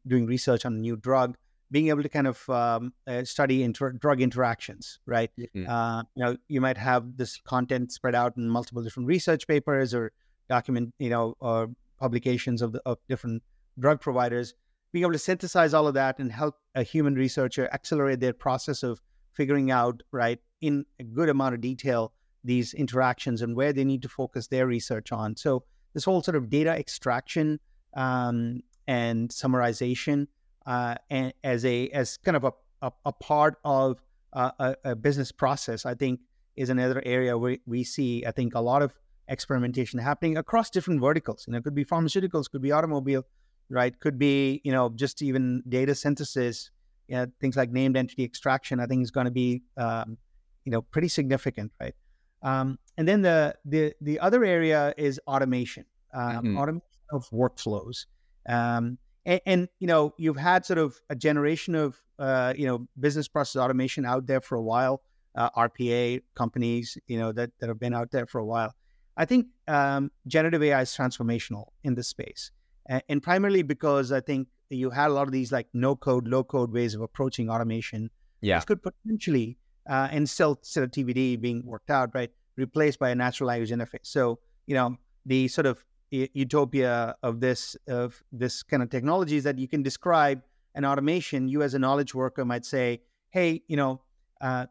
doing 0.06 0.26
research 0.26 0.64
on 0.64 0.74
a 0.74 0.78
new 0.78 0.96
drug, 0.96 1.36
being 1.72 1.88
able 1.88 2.02
to 2.02 2.08
kind 2.08 2.26
of 2.26 2.48
um, 2.50 2.92
uh, 3.06 3.24
study 3.24 3.62
inter- 3.62 3.92
drug 3.92 4.20
interactions, 4.20 5.00
right? 5.06 5.30
Mm-hmm. 5.40 5.68
Uh, 5.68 6.02
you 6.14 6.24
know 6.24 6.36
you 6.48 6.60
might 6.60 6.76
have 6.76 7.16
this 7.16 7.40
content 7.44 7.90
spread 7.90 8.14
out 8.14 8.36
in 8.36 8.48
multiple 8.48 8.82
different 8.82 9.08
research 9.08 9.48
papers 9.48 9.94
or 9.94 10.12
document 10.48 10.94
you 10.98 11.08
know 11.08 11.34
or 11.40 11.70
publications 11.98 12.62
of 12.62 12.72
the, 12.72 12.82
of 12.84 12.98
different 13.08 13.42
drug 13.80 14.00
providers. 14.00 14.54
Being 14.92 15.04
able 15.04 15.12
to 15.12 15.18
synthesize 15.18 15.72
all 15.72 15.86
of 15.88 15.94
that 15.94 16.18
and 16.18 16.30
help 16.30 16.56
a 16.74 16.82
human 16.82 17.14
researcher 17.14 17.68
accelerate 17.72 18.20
their 18.20 18.34
process 18.34 18.82
of 18.82 19.00
figuring 19.32 19.70
out 19.70 20.02
right 20.12 20.38
in 20.60 20.84
a 21.00 21.04
good 21.04 21.30
amount 21.30 21.54
of 21.54 21.62
detail 21.62 22.12
these 22.44 22.74
interactions 22.74 23.40
and 23.40 23.56
where 23.56 23.72
they 23.72 23.84
need 23.84 24.02
to 24.02 24.08
focus 24.08 24.48
their 24.48 24.66
research 24.66 25.10
on. 25.10 25.34
So 25.36 25.64
this 25.94 26.04
whole 26.04 26.22
sort 26.22 26.36
of 26.36 26.50
data 26.50 26.70
extraction 26.70 27.58
um, 27.94 28.60
and 28.86 29.30
summarization 29.30 30.26
uh, 30.66 30.94
and 31.10 31.32
as 31.44 31.64
a 31.64 31.88
as 31.88 32.16
kind 32.18 32.36
of 32.36 32.44
a, 32.44 32.52
a, 32.82 32.92
a 33.06 33.12
part 33.12 33.56
of 33.64 34.00
a, 34.32 34.76
a, 34.84 34.96
business 34.96 35.30
process, 35.32 35.84
I 35.84 35.94
think 35.94 36.20
is 36.56 36.70
another 36.70 37.02
area 37.04 37.36
where 37.36 37.58
we 37.66 37.84
see 37.84 38.24
I 38.26 38.30
think 38.30 38.54
a 38.54 38.60
lot 38.60 38.82
of 38.82 38.92
experimentation 39.28 39.98
happening 39.98 40.36
across 40.36 40.70
different 40.70 41.00
verticals. 41.00 41.44
You 41.46 41.52
know, 41.52 41.58
it 41.58 41.64
could 41.64 41.74
be 41.74 41.84
pharmaceuticals, 41.84 42.50
could 42.50 42.62
be 42.62 42.72
automobile, 42.72 43.24
right? 43.68 43.98
Could 44.00 44.18
be, 44.18 44.60
you 44.64 44.72
know, 44.72 44.90
just 44.90 45.22
even 45.22 45.62
data 45.68 45.94
synthesis, 45.94 46.70
you 47.08 47.16
know, 47.16 47.26
things 47.40 47.56
like 47.56 47.70
named 47.70 47.96
entity 47.96 48.24
extraction. 48.24 48.80
I 48.80 48.86
think 48.86 49.02
is 49.02 49.10
going 49.10 49.26
to 49.26 49.32
be, 49.32 49.62
um, 49.76 50.16
you 50.64 50.72
know, 50.72 50.82
pretty 50.82 51.08
significant, 51.08 51.72
right? 51.80 51.94
Um, 52.42 52.78
and 52.96 53.06
then 53.06 53.22
the 53.22 53.54
the 53.64 53.94
the 54.00 54.18
other 54.20 54.44
area 54.44 54.94
is 54.96 55.20
automation, 55.26 55.84
um, 56.12 56.22
mm-hmm. 56.22 56.58
automation 56.58 56.86
of 57.12 57.28
workflows. 57.30 58.06
Um, 58.48 58.98
and, 59.24 59.40
and, 59.46 59.68
you 59.78 59.86
know, 59.86 60.14
you've 60.18 60.36
had 60.36 60.66
sort 60.66 60.78
of 60.78 61.00
a 61.10 61.14
generation 61.14 61.74
of 61.74 62.02
uh, 62.18 62.54
you 62.56 62.66
know 62.66 62.86
business 63.00 63.26
process 63.28 63.60
automation 63.60 64.06
out 64.06 64.26
there 64.26 64.40
for 64.40 64.56
a 64.56 64.62
while. 64.62 65.02
Uh, 65.34 65.48
RPA 65.56 66.20
companies, 66.34 66.98
you 67.06 67.18
know, 67.18 67.32
that 67.32 67.50
that 67.58 67.68
have 67.68 67.80
been 67.80 67.94
out 67.94 68.10
there 68.10 68.26
for 68.26 68.38
a 68.38 68.44
while. 68.44 68.74
I 69.16 69.24
think 69.24 69.46
um, 69.66 70.10
generative 70.26 70.62
AI 70.62 70.82
is 70.82 70.90
transformational 70.90 71.66
in 71.84 71.94
this 71.94 72.08
space, 72.08 72.50
and, 72.86 73.02
and 73.08 73.22
primarily 73.22 73.62
because 73.62 74.12
I 74.12 74.20
think 74.20 74.48
you 74.68 74.90
had 74.90 75.10
a 75.10 75.14
lot 75.14 75.26
of 75.26 75.32
these 75.32 75.50
like 75.50 75.68
no 75.72 75.96
code, 75.96 76.28
low 76.28 76.44
code 76.44 76.72
ways 76.72 76.94
of 76.94 77.00
approaching 77.00 77.48
automation. 77.48 78.10
Yeah, 78.40 78.58
which 78.58 78.66
could 78.66 78.82
potentially 78.82 79.56
uh, 79.88 80.08
and 80.10 80.28
still 80.28 80.58
still 80.62 80.86
TBD 80.86 81.40
being 81.40 81.64
worked 81.64 81.90
out, 81.90 82.10
right? 82.14 82.30
Replaced 82.56 82.98
by 82.98 83.10
a 83.10 83.14
natural 83.14 83.48
language 83.48 83.70
interface. 83.70 84.04
So 84.04 84.38
you 84.66 84.74
know 84.74 84.96
the 85.24 85.48
sort 85.48 85.66
of 85.66 85.84
utopia 86.12 87.16
of 87.22 87.40
this 87.40 87.76
of 87.88 88.22
this 88.32 88.62
kind 88.62 88.82
of 88.82 88.90
technology 88.90 89.36
is 89.36 89.44
that 89.44 89.58
you 89.58 89.68
can 89.68 89.82
describe 89.82 90.42
an 90.74 90.84
automation. 90.84 91.48
You 91.48 91.62
as 91.62 91.74
a 91.74 91.78
knowledge 91.78 92.14
worker 92.14 92.44
might 92.44 92.64
say, 92.64 93.00
"Hey, 93.30 93.62
you 93.68 93.76
know, 93.76 94.02
uh, 94.40 94.66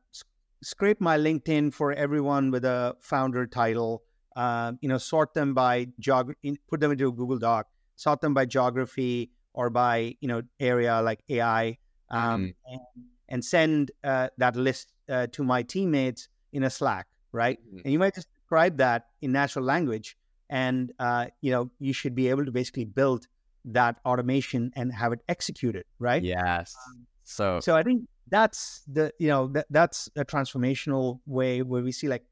scrape 0.63 1.01
my 1.01 1.17
LinkedIn 1.17 1.73
for 1.73 1.93
everyone 1.93 2.51
with 2.51 2.65
a 2.65 2.95
founder 2.99 3.47
title. 3.47 4.03
Uh, 4.35 4.73
you 4.81 4.87
know, 4.87 4.97
sort 4.97 5.33
them 5.33 5.53
by 5.53 5.87
geography, 5.99 6.57
put 6.69 6.79
them 6.79 6.91
into 6.91 7.07
a 7.07 7.11
Google 7.11 7.37
Doc, 7.37 7.67
sort 7.95 8.21
them 8.21 8.33
by 8.33 8.45
geography 8.45 9.31
or 9.53 9.69
by 9.69 10.15
you 10.21 10.27
know 10.27 10.41
area 10.59 11.01
like 11.01 11.21
AI, 11.27 11.77
um, 12.09 12.21
mm-hmm. 12.21 12.73
and, 12.73 12.81
and, 13.27 13.45
send 13.45 13.91
uh, 14.05 14.29
that 14.37 14.55
list 14.55 14.93
uh, 15.09 15.27
to 15.33 15.43
my 15.43 15.63
teammates 15.63 16.29
in 16.53 16.63
a 16.63 16.69
Slack, 16.69 17.07
right? 17.33 17.59
Mm-hmm. 17.59 17.79
And 17.83 17.93
you 17.93 17.99
might 17.99 18.15
just 18.15 18.29
describe 18.33 18.77
that 18.77 19.07
in 19.21 19.33
natural 19.33 19.65
language, 19.65 20.15
and 20.51 20.91
uh, 20.99 21.27
you 21.41 21.51
know 21.51 21.71
you 21.79 21.93
should 21.93 22.13
be 22.13 22.27
able 22.27 22.45
to 22.45 22.51
basically 22.51 22.85
build 22.85 23.27
that 23.65 23.97
automation 24.05 24.71
and 24.75 24.91
have 24.93 25.13
it 25.13 25.21
executed, 25.29 25.85
right? 25.97 26.21
Yes. 26.21 26.75
Um, 26.87 27.07
so 27.23 27.59
so 27.61 27.75
I 27.75 27.83
think 27.83 28.07
that's 28.27 28.83
the 28.91 29.13
you 29.17 29.29
know 29.29 29.47
that 29.47 29.65
that's 29.69 30.09
a 30.15 30.25
transformational 30.25 31.21
way 31.25 31.61
where 31.61 31.81
we 31.81 31.91
see 31.91 32.07
like 32.07 32.23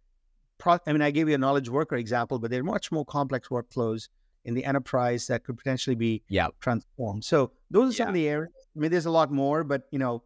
pro- 0.58 0.80
I 0.86 0.92
mean 0.92 1.02
I 1.02 1.12
gave 1.12 1.30
you 1.30 1.36
a 1.36 1.40
knowledge 1.40 1.70
worker 1.70 1.96
example, 1.96 2.38
but 2.38 2.52
there 2.52 2.60
are 2.60 2.64
much 2.64 2.92
more 2.92 3.06
complex 3.06 3.48
workflows 3.48 4.10
in 4.46 4.54
the 4.54 4.66
enterprise 4.66 5.28
that 5.28 5.44
could 5.44 5.58
potentially 5.58 5.96
be 5.96 6.24
yeah. 6.30 6.48
transformed. 6.60 7.24
So 7.24 7.52
those 7.72 7.94
are 7.94 7.98
some 7.98 8.06
yeah. 8.06 8.10
of 8.10 8.14
the 8.16 8.28
areas. 8.28 8.54
I 8.76 8.80
mean, 8.80 8.92
there's 8.92 9.06
a 9.06 9.12
lot 9.12 9.32
more, 9.32 9.64
but 9.64 9.84
you 9.92 10.00
know, 10.00 10.24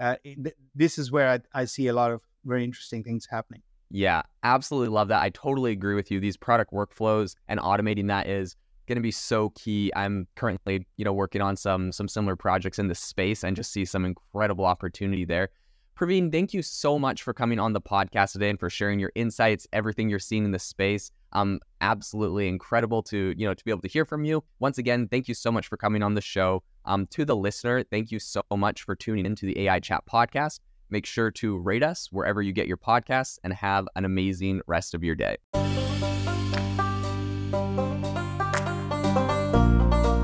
uh, 0.00 0.16
th- 0.24 0.54
this 0.74 0.98
is 0.98 1.12
where 1.12 1.28
I, 1.28 1.60
I 1.60 1.64
see 1.66 1.88
a 1.88 1.92
lot 1.92 2.10
of 2.12 2.22
very 2.44 2.64
interesting 2.64 3.04
things 3.04 3.26
happening. 3.30 3.62
Yeah, 3.94 4.22
absolutely 4.42 4.88
love 4.88 5.08
that. 5.08 5.22
I 5.22 5.28
totally 5.28 5.70
agree 5.70 5.94
with 5.94 6.10
you. 6.10 6.18
These 6.18 6.38
product 6.38 6.72
workflows 6.72 7.36
and 7.48 7.60
automating 7.60 8.08
that 8.08 8.26
is 8.26 8.56
going 8.88 8.96
to 8.96 9.02
be 9.02 9.10
so 9.10 9.50
key. 9.50 9.92
I'm 9.94 10.26
currently, 10.34 10.86
you 10.96 11.04
know, 11.04 11.12
working 11.12 11.42
on 11.42 11.56
some 11.56 11.92
some 11.92 12.08
similar 12.08 12.34
projects 12.34 12.78
in 12.78 12.88
this 12.88 13.00
space 13.00 13.44
and 13.44 13.54
just 13.54 13.70
see 13.70 13.84
some 13.84 14.06
incredible 14.06 14.64
opportunity 14.64 15.26
there. 15.26 15.50
Praveen, 15.94 16.32
thank 16.32 16.54
you 16.54 16.62
so 16.62 16.98
much 16.98 17.22
for 17.22 17.34
coming 17.34 17.58
on 17.58 17.74
the 17.74 17.82
podcast 17.82 18.32
today 18.32 18.48
and 18.48 18.58
for 18.58 18.70
sharing 18.70 18.98
your 18.98 19.12
insights, 19.14 19.66
everything 19.74 20.08
you're 20.08 20.18
seeing 20.18 20.46
in 20.46 20.52
the 20.52 20.58
space. 20.58 21.10
Um, 21.34 21.60
absolutely 21.82 22.48
incredible 22.48 23.02
to 23.04 23.34
you 23.36 23.46
know 23.46 23.52
to 23.52 23.62
be 23.62 23.70
able 23.70 23.82
to 23.82 23.88
hear 23.88 24.06
from 24.06 24.24
you. 24.24 24.42
Once 24.58 24.78
again, 24.78 25.06
thank 25.06 25.28
you 25.28 25.34
so 25.34 25.52
much 25.52 25.68
for 25.68 25.76
coming 25.76 26.02
on 26.02 26.14
the 26.14 26.22
show. 26.22 26.62
Um, 26.86 27.06
to 27.08 27.26
the 27.26 27.36
listener, 27.36 27.84
thank 27.84 28.10
you 28.10 28.18
so 28.18 28.42
much 28.56 28.84
for 28.84 28.96
tuning 28.96 29.26
into 29.26 29.44
the 29.44 29.66
AI 29.66 29.80
Chat 29.80 30.04
podcast. 30.10 30.60
Make 30.92 31.06
sure 31.06 31.30
to 31.30 31.56
rate 31.56 31.82
us 31.82 32.08
wherever 32.12 32.42
you 32.42 32.52
get 32.52 32.66
your 32.66 32.76
podcasts 32.76 33.38
and 33.42 33.54
have 33.54 33.88
an 33.96 34.04
amazing 34.04 34.60
rest 34.66 34.92
of 34.92 35.02
your 35.02 35.14
day. 35.14 35.38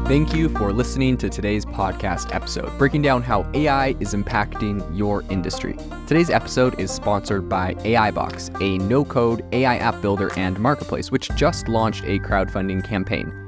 Thank 0.06 0.34
you 0.34 0.50
for 0.50 0.72
listening 0.74 1.16
to 1.18 1.30
today's 1.30 1.64
podcast 1.64 2.34
episode, 2.34 2.76
breaking 2.76 3.00
down 3.00 3.22
how 3.22 3.50
AI 3.54 3.96
is 3.98 4.12
impacting 4.12 4.84
your 4.96 5.22
industry. 5.30 5.74
Today's 6.06 6.28
episode 6.28 6.78
is 6.78 6.90
sponsored 6.90 7.48
by 7.48 7.72
AIbox, 7.76 8.60
a 8.62 8.76
no 8.84 9.06
code 9.06 9.46
AI 9.52 9.78
app 9.78 10.02
builder 10.02 10.30
and 10.36 10.58
marketplace, 10.58 11.10
which 11.10 11.30
just 11.30 11.68
launched 11.68 12.04
a 12.04 12.18
crowdfunding 12.18 12.84
campaign. 12.84 13.47